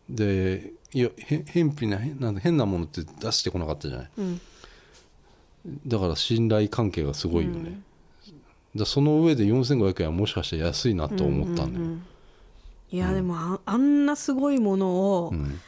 [0.09, 4.09] でいやへ変否な変な変なものって出してこなかったじゃない。
[4.17, 4.41] うん。
[5.85, 7.81] だから信頼関係がすごいよね、
[8.73, 12.05] だその上で4500円はもしかして安いなと思ったんだよ、うん
[12.89, 14.87] いやでもああんなすごいもの
[15.25, 15.59] をうん。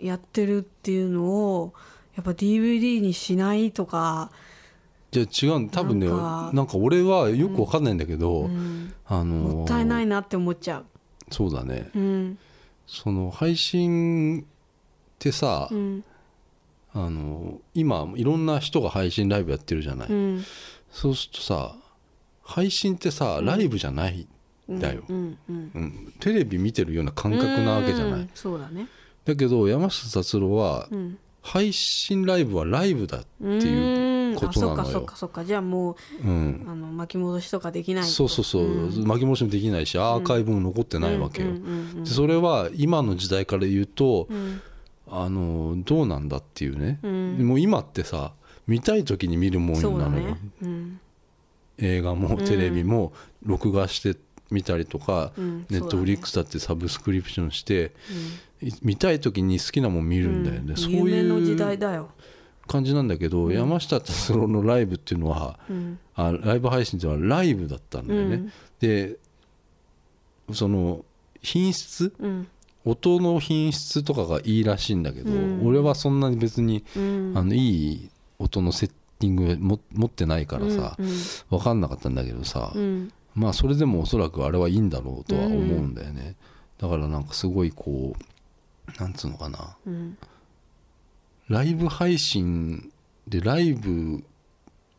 [0.00, 1.72] やってるっていうのを
[2.14, 4.30] やっぱ DVD にしないとか、
[5.10, 5.70] じゃあ違う。
[5.70, 6.72] 多分ねなんか。
[6.72, 8.92] か俺はよくわかんないんだけど、うん。
[9.06, 10.82] あのーもったいないなって思っちゃ
[11.30, 11.90] そうだね。
[11.94, 11.98] う。
[11.98, 12.38] うん。
[12.86, 14.44] その配信っ
[15.18, 16.04] てさ、うん。
[16.94, 20.44] あの今いろんな人が配信ライブやってるじゃない、うん。
[20.90, 21.76] そうするとさ
[22.42, 24.26] 配信ってさライブじゃない
[24.72, 28.88] んだよ、うんテレビ見てるような感覚なわけじゃない、うんそうだね。
[29.24, 31.18] だけど山下達郎はうん。
[31.40, 34.07] 配信ライブはライブだっていう
[34.38, 34.80] ことなのよ。
[34.80, 35.44] あそっかそっかそっか。
[35.44, 36.66] じゃあもううん。
[36.68, 38.10] あの巻き戻しとかできないと。
[38.10, 41.66] そうそうそう、巻き戻しもできないしアーカイブも残ってないわけよ、うんうんう
[42.00, 44.60] んでそれは今の時代から言うと、うん。
[45.10, 47.00] あのどうなんだっていうね、
[47.42, 48.32] も今ってさ
[48.66, 50.38] 見たい時に見るもそうだのなのよ、ね。
[50.62, 51.00] うん。
[51.78, 54.18] 映画もテレビも録画して
[54.50, 55.66] 見たりとか、うん。
[55.70, 57.92] ネットフリックスだってサブスクリプションして、
[58.60, 62.10] い見たい時に好きなもん見るんだよね、そう夢の時いう代だよ
[62.68, 65.98] 感じなんだけど、山下達郎のライブっていうのは、うん。
[66.14, 68.52] あライブ配信っていうのはライブだったんだよね、うん。
[68.78, 69.16] で
[70.52, 71.04] その
[71.42, 72.12] 品質？
[72.20, 72.46] うん。
[72.84, 75.66] 音の品質とかがいいらしいんだけど、うん。
[75.66, 77.32] 俺はそんなに別に、うん。
[77.34, 78.88] あのいい音のセッ
[79.18, 81.08] ティングも持ってないからさ、うん
[81.50, 83.12] 分かんなかったんだけどさ、うん。
[83.34, 86.34] まあそれでもおそらくあれはいいんだろうとは思うんだよね、
[86.78, 89.76] だからなんかすごいこうなんつうのかな。
[89.86, 90.18] うん
[91.48, 92.90] ライブ配信
[93.26, 94.24] でライブ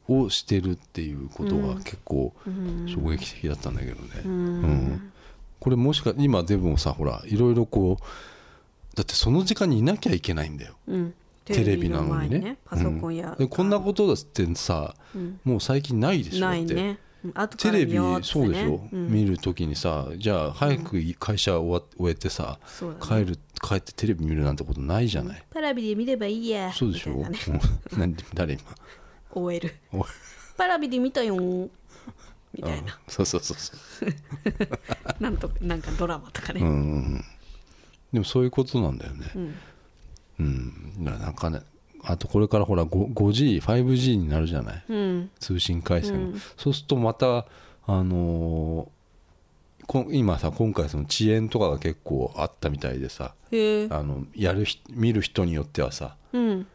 [0.08, 2.88] をしてるっていうことが結構うん。
[2.88, 4.32] 衝撃的だったんだけどね、うん。
[4.32, 4.36] う
[4.68, 5.12] ん。
[5.60, 10.74] これもしか今でもさほらいろいろこうだってその時間にいなきゃいけないんだよ。
[10.88, 11.14] うん。
[11.46, 12.30] テレビなのにね。
[12.30, 15.40] テレビ前パソコンやでこんなことだってさ、うん。
[15.44, 16.74] もう最近ないでしょって。
[16.74, 17.00] ね
[17.58, 19.10] テレビそうでしょ、ねうん。
[19.10, 22.88] 見るときにさじゃあ早く会社終わ終えてさ、ね。
[23.02, 26.72] 帰る帰ってテレビ見るなんてことないじゃない、パラビで見ればいいや。
[26.72, 27.38] そうでしょ、ね。
[27.94, 28.00] うん。
[28.00, 28.64] 何誰今
[29.32, 30.06] ？OL お
[30.58, 31.36] パラビで見たよ。
[31.36, 32.98] みたいな。
[33.08, 33.74] そうそうそうそ
[34.06, 34.14] う。
[35.20, 36.62] なんとなんかドラマとかね。
[36.62, 37.26] うん
[38.14, 39.32] でもそういうことなんだよね。
[39.36, 39.56] うん。
[40.40, 41.62] うん、なんかね
[42.04, 44.84] あとこれからほら 5- 5G、5G になるじゃない？
[44.90, 45.30] うん。
[45.40, 46.42] 通信回線が、うん。
[46.58, 47.46] そうするとまた
[47.86, 48.88] あのー
[49.88, 53.34] こ今さ今回その遅延とかが結構あったみたいでさ。
[53.52, 56.16] あのやる人見る人によってはさ。
[56.32, 56.68] うん。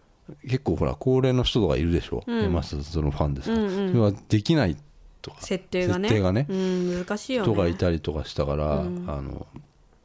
[0.43, 2.43] 結構ほら高齢の人とかいるでしょ、うん。
[2.43, 3.89] 山下達郎のファンでさ、うんうん。
[3.91, 4.77] それはできない
[5.23, 5.37] とか。
[5.43, 6.09] 設定がね。
[6.09, 6.47] 設定がね。
[6.49, 7.53] うん難しいよね。
[7.53, 9.05] 人がいたりとかしたから、うん。
[9.07, 9.47] あの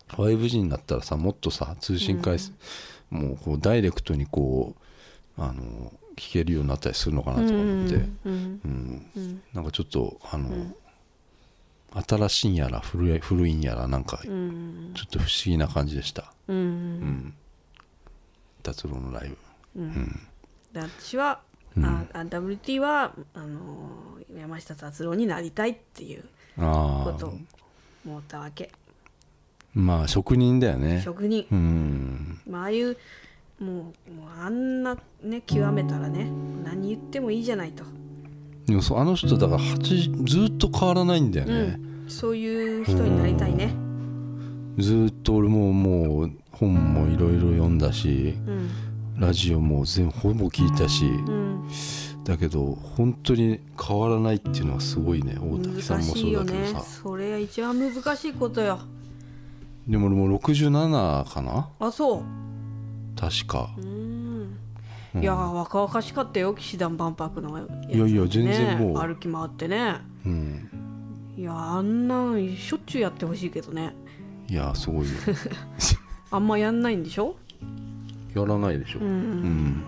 [0.10, 2.54] 5G になったらさもっとさ通信回線、
[3.10, 4.82] もうこうダイレクトにこう
[5.40, 9.42] あの聞けるようになったりするのかなとか思って、うんうんうん。
[9.54, 10.74] なんかちょっとあの、
[12.06, 16.32] 新しいんやら古い古いんやらなんかちょうんっと不思議な感じでした。
[16.48, 17.34] うん、うん。
[18.62, 19.38] 達郎のライブ。
[20.74, 21.40] で私は、
[21.82, 26.24] ああ WT はあのー山下達郎になりたいっていう
[26.56, 27.38] ことを
[28.06, 28.72] 思ったわけ。
[29.74, 31.02] まあ職人だよね。
[31.04, 32.42] 職人、うん。
[32.48, 32.98] まあああいう
[33.60, 36.32] もうもうあんなね極めたらね
[36.64, 37.84] 何言ってもいいじゃないと、
[38.66, 43.74] でもそうあの人だから80ずっと変わらないんだよね、そういう人になりたいね。
[44.78, 48.70] ずっと俺ももう本もいろいろ読んだしうん。
[49.18, 51.70] ラジオも全ほぼ聞いたしうん。
[52.24, 56.82] だけど本当に変わらないっていうのはすごいね大竹さん難もそうだけどさ。
[56.82, 58.80] それが一番難しいことよ。
[59.88, 61.68] でも俺もう67かな。
[61.80, 62.24] あそう
[63.20, 63.70] 確か。
[63.78, 64.58] うん。
[65.22, 67.96] いやー若々しかったよ騎士団万博のやつね。
[67.96, 68.98] いやいや全然もう。
[69.00, 69.96] 歩き回ってね。
[70.26, 70.70] うん。
[71.38, 73.94] いやあんなんしょっちゅうやってほしいけどね。
[74.48, 75.12] いやすごいよ。
[76.32, 77.36] あんまやんないんでしょ？
[78.36, 79.00] やらないでしょ。
[79.00, 79.44] ううん。
[79.66, 79.84] ん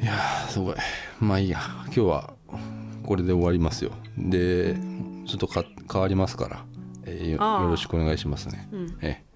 [0.00, 0.74] いやーすごい。
[1.20, 1.58] まあいいや。
[1.86, 2.32] 今日は
[3.02, 3.90] これで終わりますよ。
[4.16, 4.76] で
[5.26, 6.64] ちょっとか変わりますから、
[7.04, 7.62] えー。
[7.62, 8.96] よろしくお願いしますね、うん。
[9.02, 9.29] ええ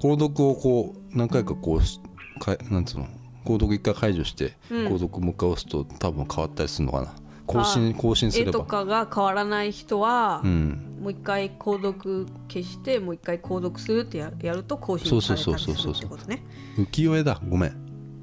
[0.00, 2.00] 購読をこう何回かこうし
[2.40, 3.06] かなんつうの
[3.44, 4.86] 購読一回解除して、うん。
[4.88, 7.14] 購読もう一回押すと多分変わったりするのかな。
[7.46, 10.98] 更新更新す絵とればかが変わらない人は、うん。
[11.02, 16.42] もう一回購読消してもう一回購読するってややると更新されたりするってことね。
[16.76, 17.40] 浮世絵だ。
[17.48, 17.70] ごめん。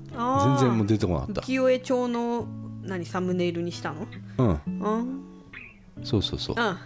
[0.10, 1.41] 全然もう出てこなかった。
[1.41, 2.48] 浮世絵帳の
[2.84, 4.08] 何サムネイルにしたの？
[4.38, 4.62] うん。
[4.80, 5.24] うん
[6.04, 6.56] そうそうそう。
[6.58, 6.80] うんあ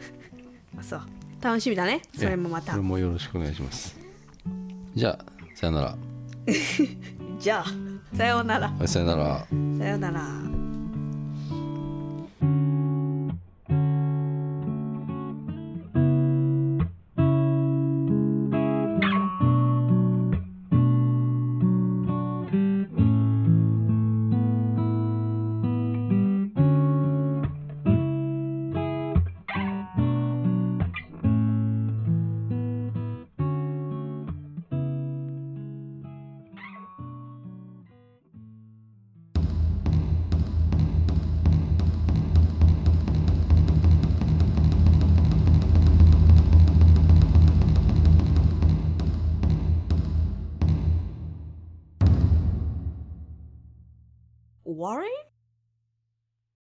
[0.82, 1.00] そう。
[1.40, 2.02] 楽しみだね。
[2.14, 2.72] それもまた。
[2.72, 2.74] え。
[2.76, 4.05] これもよろしくお願いします
[4.96, 5.18] じゃあ
[5.54, 5.96] さよなら。
[7.38, 8.68] じゃあさようなら。
[8.70, 9.46] はいさよなら。
[9.78, 10.22] さようなら